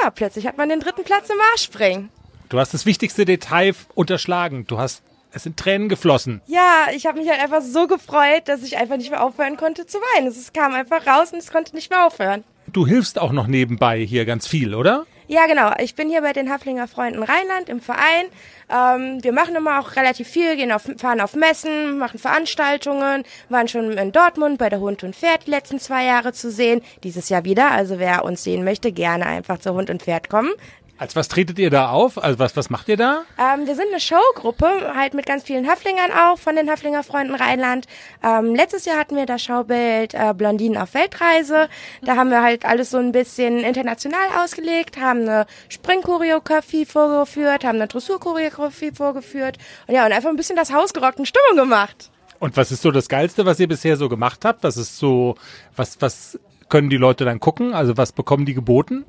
[0.00, 2.10] ja, plötzlich hat man den dritten Platz im Arschspringen.
[2.48, 4.64] Du hast das wichtigste Detail unterschlagen.
[4.68, 5.02] Du hast
[5.36, 6.40] es sind Tränen geflossen.
[6.46, 9.86] Ja, ich habe mich halt einfach so gefreut, dass ich einfach nicht mehr aufhören konnte
[9.86, 10.28] zu weinen.
[10.28, 12.42] Es kam einfach raus und es konnte nicht mehr aufhören.
[12.68, 15.04] Du hilfst auch noch nebenbei hier ganz viel, oder?
[15.28, 15.72] Ja, genau.
[15.78, 18.26] Ich bin hier bei den Haflinger Freunden Rheinland im Verein.
[18.70, 23.68] Ähm, wir machen immer auch relativ viel, gehen auf, fahren auf Messen, machen Veranstaltungen, waren
[23.68, 26.80] schon in Dortmund bei der Hund und Pferd die letzten zwei Jahre zu sehen.
[27.02, 27.72] Dieses Jahr wieder.
[27.72, 30.50] Also wer uns sehen möchte, gerne einfach zur Hund und Pferd kommen.
[30.98, 32.22] Als was tretet ihr da auf?
[32.22, 33.24] Also was, was macht ihr da?
[33.38, 37.34] Ähm, wir sind eine Showgruppe, halt mit ganz vielen Haflingern auch, von den Haflinger Freunden
[37.34, 37.86] Rheinland.
[38.22, 41.68] Ähm, letztes Jahr hatten wir das Schaubild äh, Blondinen auf Weltreise.
[42.02, 47.76] Da haben wir halt alles so ein bisschen international ausgelegt, haben eine Springchoreografie vorgeführt, haben
[47.76, 52.10] eine Dressurchoreografie vorgeführt und ja, und einfach ein bisschen das Haus gerockt und Stimmung gemacht.
[52.38, 54.64] Und was ist so das Geilste, was ihr bisher so gemacht habt?
[54.64, 55.36] Was ist so,
[55.74, 56.38] was, was
[56.70, 57.74] können die Leute dann gucken?
[57.74, 59.04] Also was bekommen die geboten?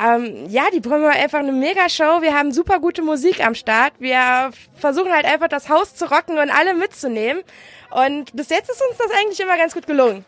[0.00, 2.22] Ähm, ja, die bekommen einfach eine Mega-Show.
[2.22, 3.92] Wir haben super gute Musik am Start.
[3.98, 7.42] Wir versuchen halt einfach das Haus zu rocken und alle mitzunehmen.
[7.90, 10.24] Und bis jetzt ist uns das eigentlich immer ganz gut gelungen.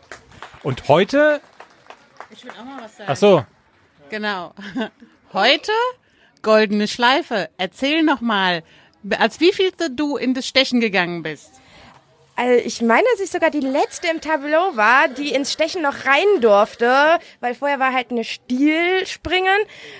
[0.61, 1.41] Und heute?
[2.29, 3.09] Ich will auch mal was sagen.
[3.11, 3.45] Ach so.
[4.09, 4.53] Genau.
[5.33, 5.71] Heute
[6.41, 7.49] goldene Schleife.
[7.57, 8.63] Erzähl noch mal,
[9.17, 11.59] als wie viel du in das Stechen gegangen bist.
[12.37, 16.05] Also ich meine, dass ich sogar die letzte im Tableau war, die ins Stechen noch
[16.05, 19.57] rein durfte, weil vorher war halt eine Stielspringen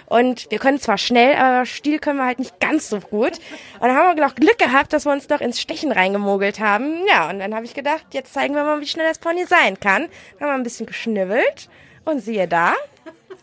[0.07, 3.39] und wir können zwar schnell, aber Stiel können wir halt nicht ganz so gut.
[3.79, 7.05] Und dann haben wir noch Glück gehabt, dass wir uns doch ins Stechen reingemogelt haben.
[7.07, 9.79] Ja, und dann habe ich gedacht, jetzt zeigen wir mal, wie schnell das Pony sein
[9.79, 10.03] kann.
[10.33, 11.69] Dann haben wir ein bisschen geschnibbelt
[12.03, 12.73] und siehe da,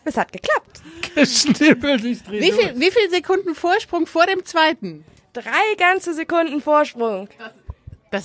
[0.05, 0.81] es hat geklappt.
[1.15, 2.61] Geschnibbelt, ich dreh Wie durch.
[2.61, 5.03] viel, wie viel Sekunden Vorsprung vor dem zweiten?
[5.33, 7.27] Drei ganze Sekunden Vorsprung.
[7.39, 7.51] Das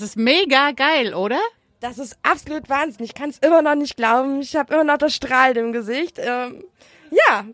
[0.00, 1.40] ist mega geil, oder?
[1.80, 3.04] Das ist absolut Wahnsinn.
[3.04, 4.40] Ich kann es immer noch nicht glauben.
[4.40, 6.18] Ich habe immer noch das Strahlen im Gesicht.
[6.18, 6.64] Ähm,
[7.10, 7.44] ja,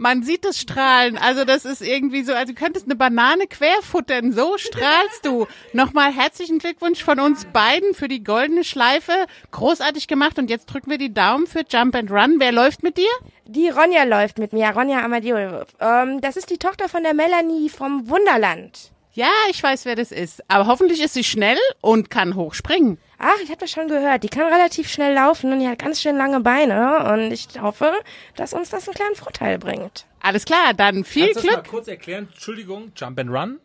[0.00, 1.18] Man sieht das Strahlen.
[1.18, 4.32] Also das ist irgendwie so, also du könntest eine Banane querfuttern.
[4.32, 5.46] So strahlst du.
[5.72, 9.12] Nochmal herzlichen Glückwunsch von uns beiden für die goldene Schleife.
[9.50, 10.38] Großartig gemacht.
[10.38, 12.36] Und jetzt drücken wir die Daumen für Jump and Run.
[12.38, 13.10] Wer läuft mit dir?
[13.46, 15.64] Die Ronja läuft mit mir, Ronja Amadeo.
[15.80, 18.92] Ähm, das ist die Tochter von der Melanie vom Wunderland.
[19.18, 20.44] Ja, ich weiß, wer das ist.
[20.46, 22.98] Aber hoffentlich ist sie schnell und kann hochspringen.
[23.18, 24.22] Ach, ich habe das schon gehört.
[24.22, 27.12] Die kann relativ schnell laufen und die hat ganz schön lange Beine.
[27.12, 27.90] Und ich hoffe,
[28.36, 30.06] dass uns das einen kleinen Vorteil bringt.
[30.20, 31.68] Alles klar, dann viel Kannst du das mal Glück.
[31.68, 32.28] kurz erklären?
[32.32, 33.58] Entschuldigung, Jump and Run?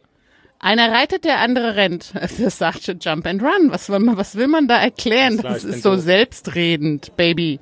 [0.58, 2.14] Einer reitet, der andere rennt.
[2.40, 3.70] Das sagt schon Jump and Run.
[3.70, 5.38] Was will man, was will man da erklären?
[5.38, 7.60] Das bin ist so selbstredend, Baby.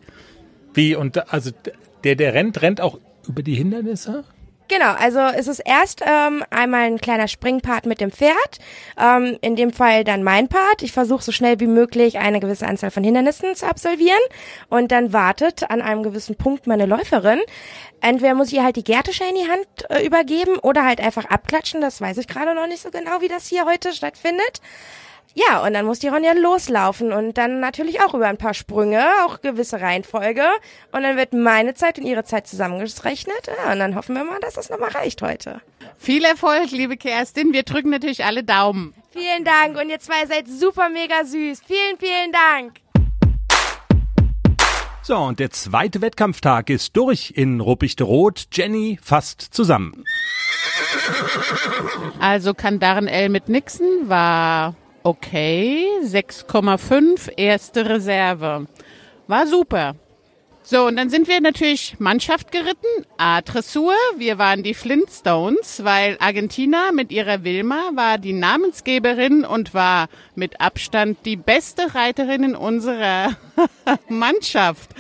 [0.74, 0.96] Wie?
[0.96, 1.52] Und also
[2.06, 4.24] der, der rennt, rennt auch über die Hindernisse?
[4.72, 8.60] Genau, also es ist erst ähm, einmal ein kleiner Springpart mit dem Pferd,
[8.98, 10.82] ähm, in dem Fall dann mein Part.
[10.82, 14.22] Ich versuche so schnell wie möglich eine gewisse Anzahl von Hindernissen zu absolvieren
[14.70, 17.42] und dann wartet an einem gewissen Punkt meine Läuferin.
[18.00, 21.26] Entweder muss ich ihr halt die Gärtische in die Hand äh, übergeben oder halt einfach
[21.26, 21.82] abklatschen.
[21.82, 24.62] Das weiß ich gerade noch nicht so genau, wie das hier heute stattfindet.
[25.34, 29.06] Ja, und dann muss die Ronja loslaufen und dann natürlich auch über ein paar Sprünge,
[29.26, 30.44] auch gewisse Reihenfolge.
[30.92, 33.48] Und dann wird meine Zeit und ihre Zeit zusammengerechnet.
[33.48, 35.62] Ja, und dann hoffen wir mal, dass das nochmal reicht heute.
[35.98, 37.54] Viel Erfolg, liebe Kerstin.
[37.54, 38.94] Wir drücken natürlich alle Daumen.
[39.12, 41.62] Vielen Dank und ihr zwei seid super mega süß.
[41.66, 42.74] Vielen, vielen Dank.
[45.04, 48.48] So, und der zweite Wettkampftag ist durch in Ruppichte Rot.
[48.52, 50.06] Jenny fasst zusammen.
[52.20, 55.88] Also Kandaren L mit Nixon war okay.
[56.04, 58.68] 6,5 erste Reserve.
[59.28, 59.96] War super.
[60.64, 63.94] So, und dann sind wir natürlich Mannschaft geritten, A-Dressur.
[64.18, 70.62] Wir waren die Flintstones, weil Argentina mit ihrer Wilma war die Namensgeberin und war mit
[70.62, 73.36] Abstand die beste Reiterin in unserer
[74.08, 74.92] Mannschaft.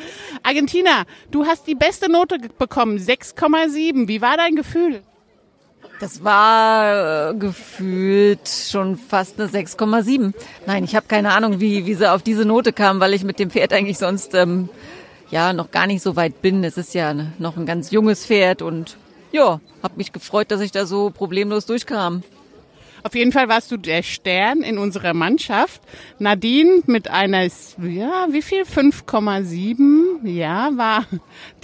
[0.42, 4.08] Argentina, du hast die beste Note bekommen, 6,7.
[4.08, 5.04] Wie war dein Gefühl?
[6.02, 10.34] Das war äh, gefühlt schon fast eine 6,7.
[10.66, 13.38] Nein, ich habe keine Ahnung, wie, wie sie auf diese Note kam, weil ich mit
[13.38, 14.68] dem Pferd eigentlich sonst ähm,
[15.30, 16.64] ja noch gar nicht so weit bin.
[16.64, 18.98] Es ist ja noch ein ganz junges Pferd und
[19.32, 22.24] ja, habe mich gefreut, dass ich da so problemlos durchkam.
[23.04, 25.82] Auf jeden Fall warst du der Stern in unserer Mannschaft.
[26.20, 28.64] Nadine mit einer, ja, wie viel?
[28.64, 30.28] 5,7.
[30.28, 31.06] Ja, war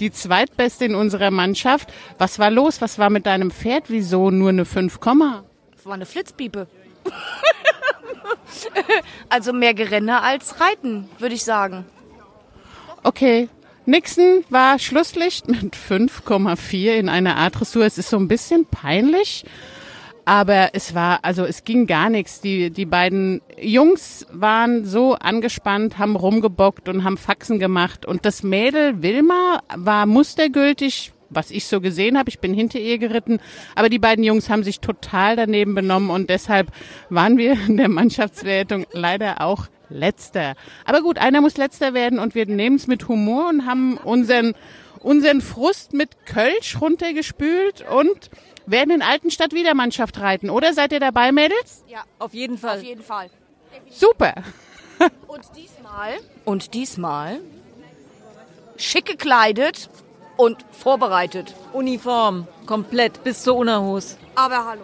[0.00, 1.92] die zweitbeste in unserer Mannschaft.
[2.18, 2.80] Was war los?
[2.80, 3.84] Was war mit deinem Pferd?
[3.88, 6.66] Wieso nur eine 5, Das war eine Flitzpiepe.
[9.28, 11.84] also mehr Gerenne als Reiten, würde ich sagen.
[13.02, 13.48] Okay.
[13.86, 17.86] Nixon war Schlusslicht mit 5,4 in einer A-Dressur.
[17.86, 19.46] Es ist so ein bisschen peinlich.
[20.28, 22.42] Aber es war, also es ging gar nichts.
[22.42, 28.04] Die, die beiden Jungs waren so angespannt, haben rumgebockt und haben Faxen gemacht.
[28.04, 32.28] Und das Mädel Wilma war mustergültig, was ich so gesehen habe.
[32.28, 33.40] Ich bin hinter ihr geritten.
[33.74, 36.72] Aber die beiden Jungs haben sich total daneben benommen und deshalb
[37.08, 40.56] waren wir in der Mannschaftswertung leider auch letzter.
[40.84, 44.52] Aber gut, einer muss letzter werden und wir nehmen es mit Humor und haben unseren,
[45.00, 48.28] unseren Frust mit Kölsch runtergespült und
[48.70, 50.50] werden in Altenstadt wieder Mannschaft reiten.
[50.50, 51.84] Oder seid ihr dabei, Mädels?
[51.88, 52.78] Ja, Auf jeden Fall.
[52.78, 53.30] auf jeden Fall.
[53.90, 54.34] Super.
[55.28, 57.38] Und diesmal, und diesmal
[58.76, 59.88] schick gekleidet
[60.36, 61.54] und vorbereitet.
[61.72, 64.16] Uniform, komplett, bis zur Unerhose.
[64.34, 64.82] Aber hallo.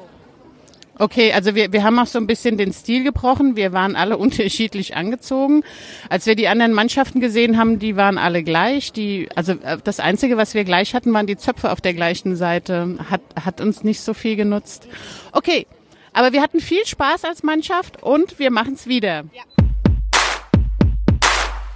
[0.98, 3.56] Okay, also wir, wir haben auch so ein bisschen den Stil gebrochen.
[3.56, 5.62] Wir waren alle unterschiedlich angezogen.
[6.08, 8.92] Als wir die anderen Mannschaften gesehen haben, die waren alle gleich.
[8.92, 12.36] Die, also äh, das Einzige, was wir gleich hatten, waren die Zöpfe auf der gleichen
[12.36, 12.96] Seite.
[13.10, 14.86] Hat, hat uns nicht so viel genutzt.
[15.32, 15.66] Okay,
[16.12, 19.24] aber wir hatten viel Spaß als Mannschaft und wir machen es wieder.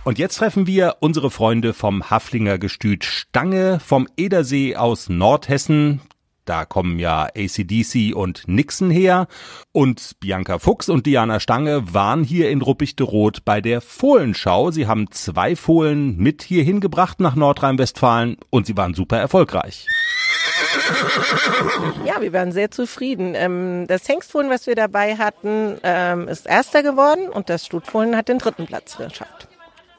[0.04, 6.00] Und jetzt treffen wir unsere Freunde vom Haflinger Gestüt Stange vom Edersee aus Nordhessen.
[6.48, 9.26] Da kommen ja ACDC und Nixon her.
[9.72, 14.70] Und Bianca Fuchs und Diana Stange waren hier in Ruppichteroth bei der Fohlenschau.
[14.70, 19.86] Sie haben zwei Fohlen mit hierhin gebracht nach Nordrhein-Westfalen und sie waren super erfolgreich.
[22.06, 23.34] Ja, wir waren sehr zufrieden.
[23.34, 28.28] Ähm, das Hengstfohlen, was wir dabei hatten, ähm, ist Erster geworden und das Stutfohlen hat
[28.28, 29.48] den dritten Platz geschafft.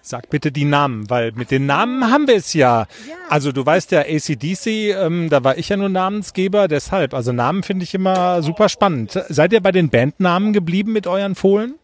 [0.10, 2.88] Sag bitte die Namen, weil mit den Namen haben wir es ja.
[3.30, 4.66] Also du weißt ja, ACDC,
[4.98, 7.14] ähm, da war ich ja nur Namensgeber, deshalb.
[7.14, 9.24] Also Namen finde ich immer super spannend.
[9.30, 11.76] Seid ihr bei den Bandnamen geblieben mit euren Fohlen?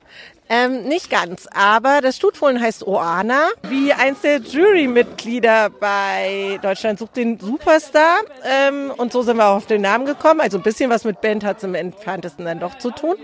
[0.47, 7.17] Ähm, nicht ganz, aber das Stutfohlen heißt Oana, wie eins der Jurymitglieder bei Deutschland sucht
[7.17, 8.17] den Superstar.
[8.43, 10.41] Ähm, und so sind wir auch auf den Namen gekommen.
[10.41, 13.15] Also ein bisschen was mit Band hat es im entferntesten dann doch zu tun.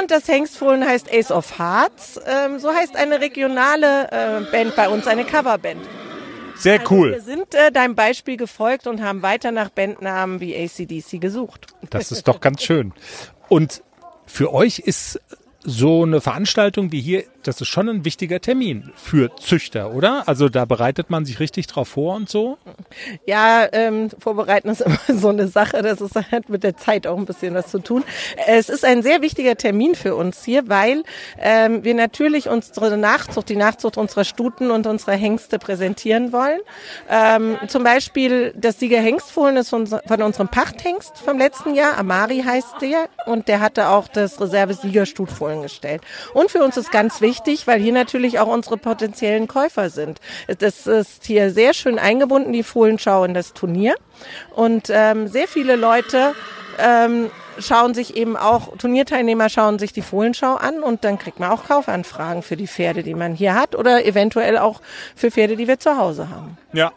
[0.00, 2.18] Und das Hengstfohlen heißt Ace of Hearts.
[2.26, 5.80] Ähm, so heißt eine regionale äh, Band bei uns, eine Coverband.
[6.56, 7.12] Sehr Also cool.
[7.12, 11.66] wir sind äh, deinem Beispiel gefolgt und haben weiter nach Bandnamen wie ACDC gesucht.
[11.90, 12.94] Das ist doch ganz schön.
[13.48, 13.82] Und
[14.24, 15.20] für euch ist
[15.66, 20.24] so eine Veranstaltung wie hier, das ist schon ein wichtiger Termin für Züchter, oder?
[20.26, 22.58] Also da bereitet man sich richtig drauf vor und so.
[23.24, 25.82] Ja, ähm, vorbereiten ist immer so eine Sache.
[25.82, 28.02] Das ist hat mit der Zeit auch ein bisschen was zu tun.
[28.46, 31.04] Es ist ein sehr wichtiger Termin für uns hier, weil
[31.38, 36.60] ähm, wir natürlich unsere Nachzucht, die Nachzucht unserer Stuten und unserer Hengste präsentieren wollen.
[37.08, 41.98] Ähm, zum Beispiel das Sieger Hengstfohlen ist von, von unserem Pachthengst vom letzten Jahr.
[41.98, 46.02] Amari heißt der und der hatte auch das Reserve Sieger Stutfohlen gestellt.
[46.34, 47.35] Und für uns ist ganz wichtig,
[47.66, 50.20] weil hier natürlich auch unsere potenziellen Käufer sind.
[50.58, 53.94] Das ist hier sehr schön eingebunden, die Fohlenschau in das Turnier.
[54.54, 56.34] Und ähm, sehr viele Leute
[56.78, 61.50] ähm, schauen sich eben auch, Turnierteilnehmer schauen sich die Fohlenschau an und dann kriegt man
[61.50, 64.80] auch Kaufanfragen für die Pferde, die man hier hat oder eventuell auch
[65.14, 66.58] für Pferde, die wir zu Hause haben.
[66.72, 66.92] Ja.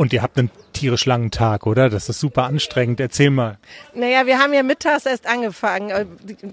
[0.00, 1.90] Und ihr habt einen tierisch langen Tag, oder?
[1.90, 3.00] Das ist super anstrengend.
[3.00, 3.58] Erzähl mal.
[3.92, 6.06] Naja, wir haben ja mittags erst angefangen, äh,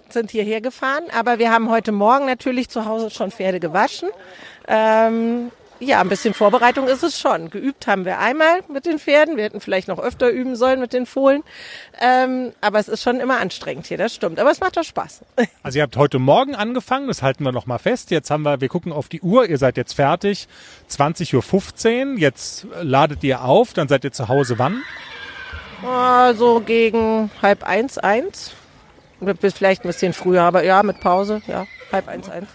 [0.09, 4.09] sind hierher gefahren, aber wir haben heute Morgen natürlich zu Hause schon Pferde gewaschen.
[4.67, 7.49] Ähm, ja, ein bisschen Vorbereitung ist es schon.
[7.49, 9.37] Geübt haben wir einmal mit den Pferden.
[9.37, 11.43] Wir hätten vielleicht noch öfter üben sollen mit den Fohlen.
[11.99, 14.39] Ähm, aber es ist schon immer anstrengend hier, das stimmt.
[14.39, 15.21] Aber es macht doch Spaß.
[15.63, 18.09] Also ihr habt heute Morgen angefangen, das halten wir noch mal fest.
[18.11, 20.47] Jetzt haben wir, wir gucken auf die Uhr, ihr seid jetzt fertig.
[20.89, 24.81] 20.15 Uhr, jetzt ladet ihr auf, dann seid ihr zu Hause wann?
[25.83, 28.53] Oh, so gegen halb eins, eins.
[29.19, 32.49] Bis vielleicht ein bisschen früher, aber ja, mit Pause, ja, halb eins, eins.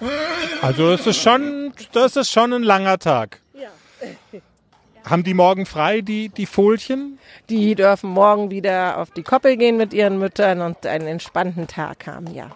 [0.60, 3.40] Also das ist schon, das ist schon ein langer Tag.
[5.04, 7.18] Haben die morgen frei, die, die Folchen?
[7.48, 12.06] Die dürfen morgen wieder auf die Koppel gehen mit ihren Müttern und einen entspannten Tag
[12.06, 12.50] haben, ja.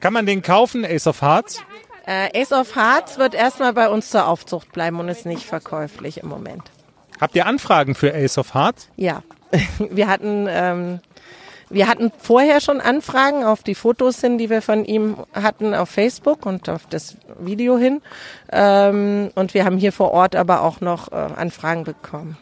[0.00, 1.62] Kann man den kaufen, Ace of Hearts?
[2.06, 6.18] Äh, Ace of Hearts wird erstmal bei uns zur Aufzucht bleiben und ist nicht verkäuflich
[6.18, 6.64] im Moment.
[7.20, 8.88] Habt ihr Anfragen für Ace of Hearts?
[8.96, 9.22] Ja,
[9.78, 11.00] wir hatten ähm,
[11.68, 15.90] wir hatten vorher schon Anfragen auf die Fotos hin, die wir von ihm hatten auf
[15.90, 18.02] Facebook und auf das Video hin.
[18.52, 22.36] Ähm, und wir haben hier vor Ort aber auch noch äh, Anfragen bekommen.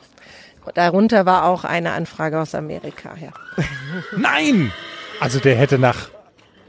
[0.75, 3.15] Darunter war auch eine Anfrage aus Amerika.
[3.21, 3.31] Ja.
[4.17, 4.73] Nein!
[5.21, 6.09] Also der hätte nach,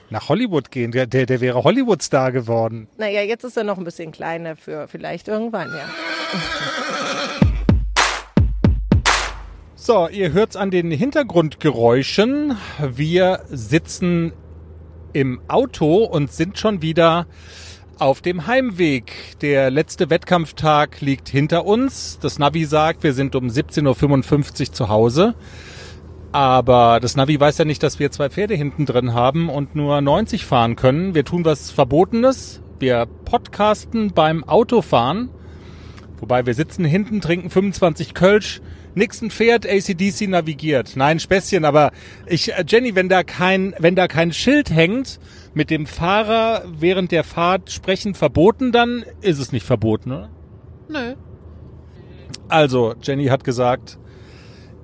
[0.09, 0.91] nach Hollywood gehen.
[0.91, 2.87] Der, der, der wäre Hollywood-Star geworden.
[2.97, 5.85] Naja, jetzt ist er noch ein bisschen kleiner für vielleicht irgendwann, ja.
[9.85, 12.57] So, ihr hört's an den Hintergrundgeräuschen.
[12.81, 14.33] Wir sitzen
[15.13, 17.27] im Auto und sind schon wieder
[17.99, 19.35] auf dem Heimweg.
[19.41, 22.17] Der letzte Wettkampftag liegt hinter uns.
[22.19, 25.35] Das Navi sagt, wir sind um 17.55 Uhr zu Hause.
[26.31, 30.01] Aber das Navi weiß ja nicht, dass wir zwei Pferde hinten drin haben und nur
[30.01, 31.13] 90 fahren können.
[31.13, 32.59] Wir tun was Verbotenes.
[32.79, 35.29] Wir podcasten beim Autofahren.
[36.19, 38.61] Wobei wir sitzen hinten, trinken 25 Kölsch
[38.95, 40.93] Nixon fährt, ACDC navigiert.
[40.95, 41.91] Nein, Späßchen, aber
[42.25, 45.19] ich, äh, Jenny, wenn da kein, wenn da kein Schild hängt,
[45.53, 50.29] mit dem Fahrer während der Fahrt sprechen verboten, dann ist es nicht verboten, oder?
[50.89, 51.15] Nö.
[52.47, 53.97] Also, Jenny hat gesagt,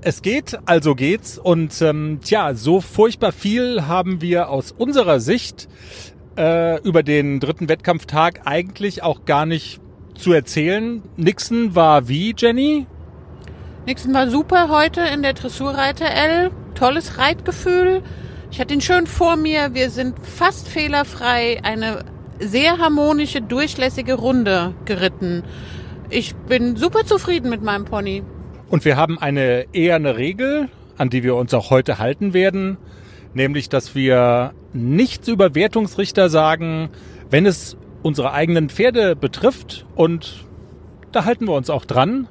[0.01, 1.37] es geht, also geht's.
[1.37, 5.67] Und ähm, tja, so furchtbar viel haben wir aus unserer Sicht
[6.37, 9.79] äh, über den dritten Wettkampftag eigentlich auch gar nicht
[10.15, 11.03] zu erzählen.
[11.17, 12.87] Nixon war wie, Jenny?
[13.87, 16.51] Nixon war super heute in der Dressurreiter L.
[16.75, 18.03] Tolles Reitgefühl.
[18.51, 19.73] Ich hatte ihn schön vor mir.
[19.73, 22.05] Wir sind fast fehlerfrei eine
[22.39, 25.43] sehr harmonische, durchlässige Runde geritten.
[26.11, 28.21] Ich bin super zufrieden mit meinem Pony.
[28.69, 32.77] Und wir haben eine eher eine Regel, an die wir uns auch heute halten werden,
[33.33, 36.89] nämlich, dass wir nichts über Wertungsrichter sagen,
[37.31, 39.87] wenn es unsere eigenen Pferde betrifft.
[39.95, 40.45] Und
[41.11, 42.27] da halten wir uns auch dran.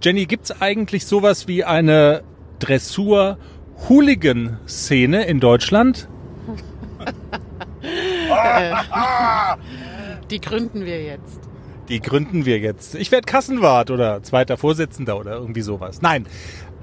[0.00, 2.22] Jenny, gibt's eigentlich sowas wie eine
[2.60, 6.08] Dressur-Hooligan-Szene in Deutschland?
[10.30, 11.40] Die gründen wir jetzt.
[11.88, 12.94] Die gründen wir jetzt.
[12.94, 16.00] Ich werde Kassenwart oder zweiter Vorsitzender oder irgendwie sowas.
[16.00, 16.28] Nein.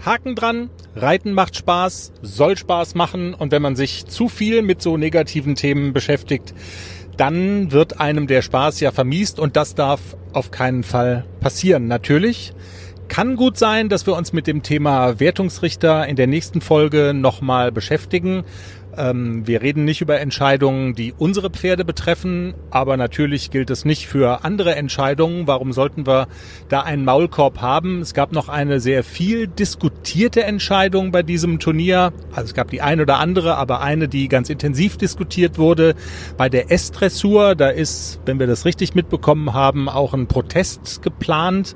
[0.05, 4.82] Haken dran, Reiten macht Spaß, soll Spaß machen und wenn man sich zu viel mit
[4.82, 6.53] so negativen Themen beschäftigt,
[7.16, 10.01] dann wird einem der Spaß ja vermiest und das darf
[10.34, 11.88] auf keinen Fall passieren.
[11.88, 12.51] Natürlich
[13.07, 17.71] kann gut sein, dass wir uns mit dem Thema Wertungsrichter in der nächsten Folge nochmal
[17.71, 18.43] beschäftigen.
[18.97, 24.07] Ähm, wir reden nicht über Entscheidungen, die unsere Pferde betreffen, aber natürlich gilt es nicht
[24.07, 25.47] für andere Entscheidungen.
[25.47, 26.27] Warum sollten wir
[26.69, 28.01] da einen Maulkorb haben?
[28.01, 32.13] Es gab noch eine sehr viel diskutierte Entscheidung bei diesem Turnier.
[32.31, 35.95] Also es gab die eine oder andere, aber eine, die ganz intensiv diskutiert wurde.
[36.37, 41.75] Bei der S-Dressur, da ist, wenn wir das richtig mitbekommen haben, auch ein Protest geplant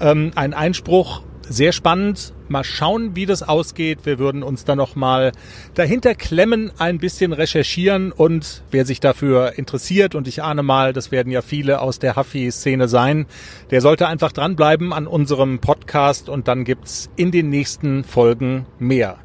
[0.00, 1.22] ähm, ein Einspruch.
[1.48, 2.32] Sehr spannend.
[2.48, 4.00] Mal schauen, wie das ausgeht.
[4.04, 5.32] Wir würden uns da nochmal
[5.74, 11.10] dahinter klemmen, ein bisschen recherchieren und wer sich dafür interessiert, und ich ahne mal, das
[11.10, 13.26] werden ja viele aus der Huffy-Szene sein,
[13.70, 19.18] der sollte einfach dranbleiben an unserem Podcast und dann gibt's in den nächsten Folgen mehr.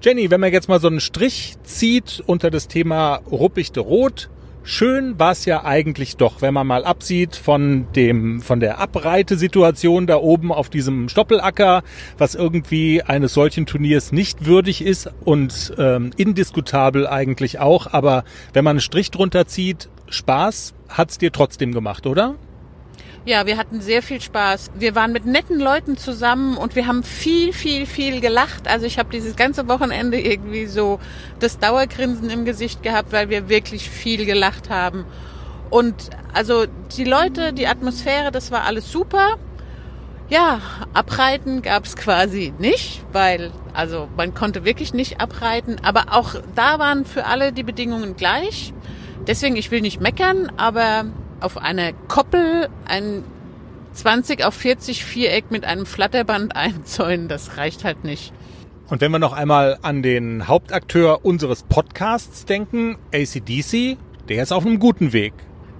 [0.00, 4.30] Jenny, wenn man jetzt mal so einen Strich zieht unter das Thema Ruppichte Rot,
[4.64, 10.06] Schön war es ja eigentlich doch, wenn man mal absieht von dem, von der Abreitesituation
[10.06, 11.82] da oben auf diesem Stoppelacker,
[12.16, 17.92] was irgendwie eines solchen Turniers nicht würdig ist und ähm, indiskutabel eigentlich auch.
[17.92, 22.36] Aber wenn man einen Strich drunter zieht, Spaß hat's dir trotzdem gemacht, oder?
[23.24, 24.72] Ja, wir hatten sehr viel Spaß.
[24.74, 28.66] Wir waren mit netten Leuten zusammen und wir haben viel, viel, viel gelacht.
[28.66, 30.98] Also ich habe dieses ganze Wochenende irgendwie so
[31.38, 35.04] das Dauergrinsen im Gesicht gehabt, weil wir wirklich viel gelacht haben.
[35.70, 36.66] Und also
[36.96, 39.36] die Leute, die Atmosphäre, das war alles super.
[40.28, 40.60] Ja,
[40.92, 45.76] abreiten gab's quasi nicht, weil also man konnte wirklich nicht abreiten.
[45.84, 48.74] Aber auch da waren für alle die Bedingungen gleich.
[49.28, 51.04] Deswegen, ich will nicht meckern, aber
[51.42, 53.24] auf einer Koppel ein
[53.92, 58.32] 20 auf 40 Viereck mit einem Flatterband einzäunen, das reicht halt nicht.
[58.88, 63.96] Und wenn wir noch einmal an den Hauptakteur unseres Podcasts denken, ACDC,
[64.28, 65.32] der ist auf einem guten Weg.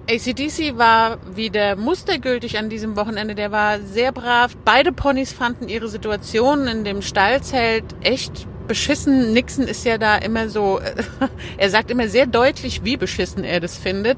[0.09, 3.35] ACDC war wieder mustergültig an diesem Wochenende.
[3.35, 4.57] Der war sehr brav.
[4.65, 9.33] Beide Ponys fanden ihre Situation in dem Stallzelt echt beschissen.
[9.33, 10.79] Nixon ist ja da immer so,
[11.57, 14.17] er sagt immer sehr deutlich, wie beschissen er das findet.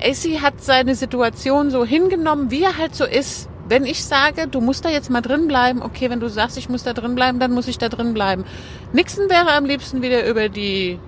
[0.00, 3.48] AC hat seine Situation so hingenommen, wie er halt so ist.
[3.68, 6.68] wenn ich sage, du musst da jetzt mal drin bleiben, okay, wenn du sagst, ich
[6.68, 8.44] muss da drin bleiben, dann muss ich da drin bleiben.
[8.92, 10.98] Nixon wäre am liebsten wieder über die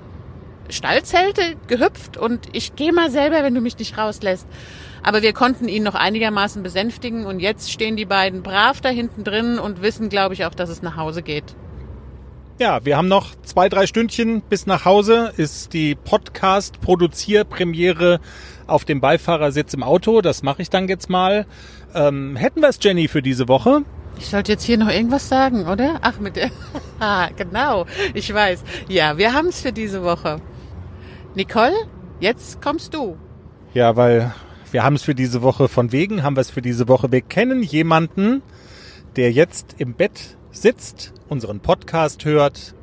[0.70, 4.46] Stallzelte gehüpft und ich gehe mal selber, wenn du mich nicht rauslässt.
[5.02, 9.24] Aber wir konnten ihn noch einigermaßen besänftigen und jetzt stehen die beiden brav da hinten
[9.24, 11.54] drin und wissen, glaube ich, auch, dass es nach Hause geht.
[12.60, 15.32] Ja, wir haben noch zwei, drei Stündchen bis nach Hause.
[15.36, 18.20] Ist die Podcast-Produzierpremiere
[18.68, 20.20] auf dem Beifahrersitz im Auto.
[20.20, 21.46] Das mache ich dann jetzt mal.
[21.96, 23.82] Ähm, hätten wir es, Jenny, für diese Woche?
[24.20, 25.98] Ich sollte jetzt hier noch irgendwas sagen, oder?
[26.02, 26.52] Ach, mit der.
[27.00, 27.86] ah, genau.
[28.14, 28.62] Ich weiß.
[28.88, 30.40] Ja, wir haben es für diese Woche.
[31.34, 31.74] Nicole,
[32.20, 33.16] jetzt kommst du.
[33.72, 34.32] Ja, weil
[34.70, 37.10] wir haben es für diese Woche von wegen, haben wir es für diese Woche.
[37.10, 38.42] Wir kennen jemanden,
[39.16, 42.74] der jetzt im Bett sitzt, unseren Podcast hört,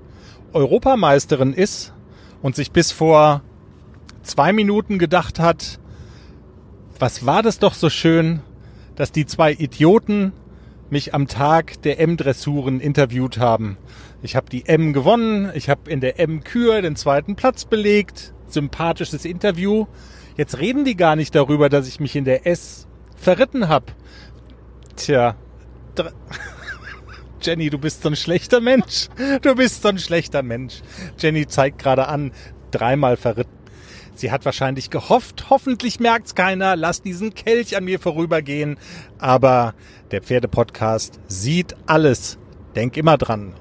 [0.54, 1.94] Europameisterin ist
[2.42, 3.42] und sich bis vor
[4.24, 5.80] zwei Minuten gedacht hat,
[7.00, 8.42] was war das doch so schön,
[8.96, 10.34] dass die zwei Idioten
[10.90, 13.78] mich am Tag der M-Dressuren interviewt haben.
[14.22, 19.26] Ich habe die M gewonnen, ich habe in der M-Kür den zweiten Platz belegt, sympathisches
[19.26, 19.88] Interview.
[20.36, 23.88] Jetzt reden die gar nicht darüber, dass ich mich in der S verritten habe.
[24.98, 25.36] Tja,
[27.42, 29.10] Jenny, du bist so ein schlechter Mensch.
[29.42, 30.82] Du bist so ein schlechter Mensch.
[31.18, 32.32] Jenny zeigt gerade an,
[32.70, 33.58] dreimal verritten.
[34.14, 38.78] Sie hat wahrscheinlich gehofft, hoffentlich merkt's keiner, lass diesen Kelch an mir vorübergehen.
[39.18, 39.74] Aber
[40.12, 42.38] der Pferdepodcast sieht alles.
[42.76, 43.54] Denk immer dran.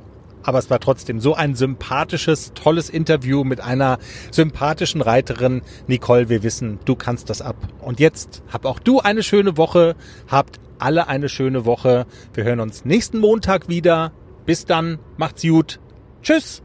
[0.43, 3.99] Aber es war trotzdem so ein sympathisches, tolles Interview mit einer
[4.31, 5.63] sympathischen Reiterin.
[5.87, 7.57] Nicole, wir wissen, du kannst das ab.
[7.81, 9.97] Und jetzt hab auch du eine schöne Woche.
[10.29, 12.07] Habt alle eine schöne Woche.
[12.35, 14.13] Wir hören uns nächsten Montag wieder.
[14.47, 14.99] Bis dann.
[15.17, 15.81] Macht's gut.
[16.23, 16.63] Tschüss.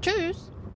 [0.00, 0.51] Tschüss.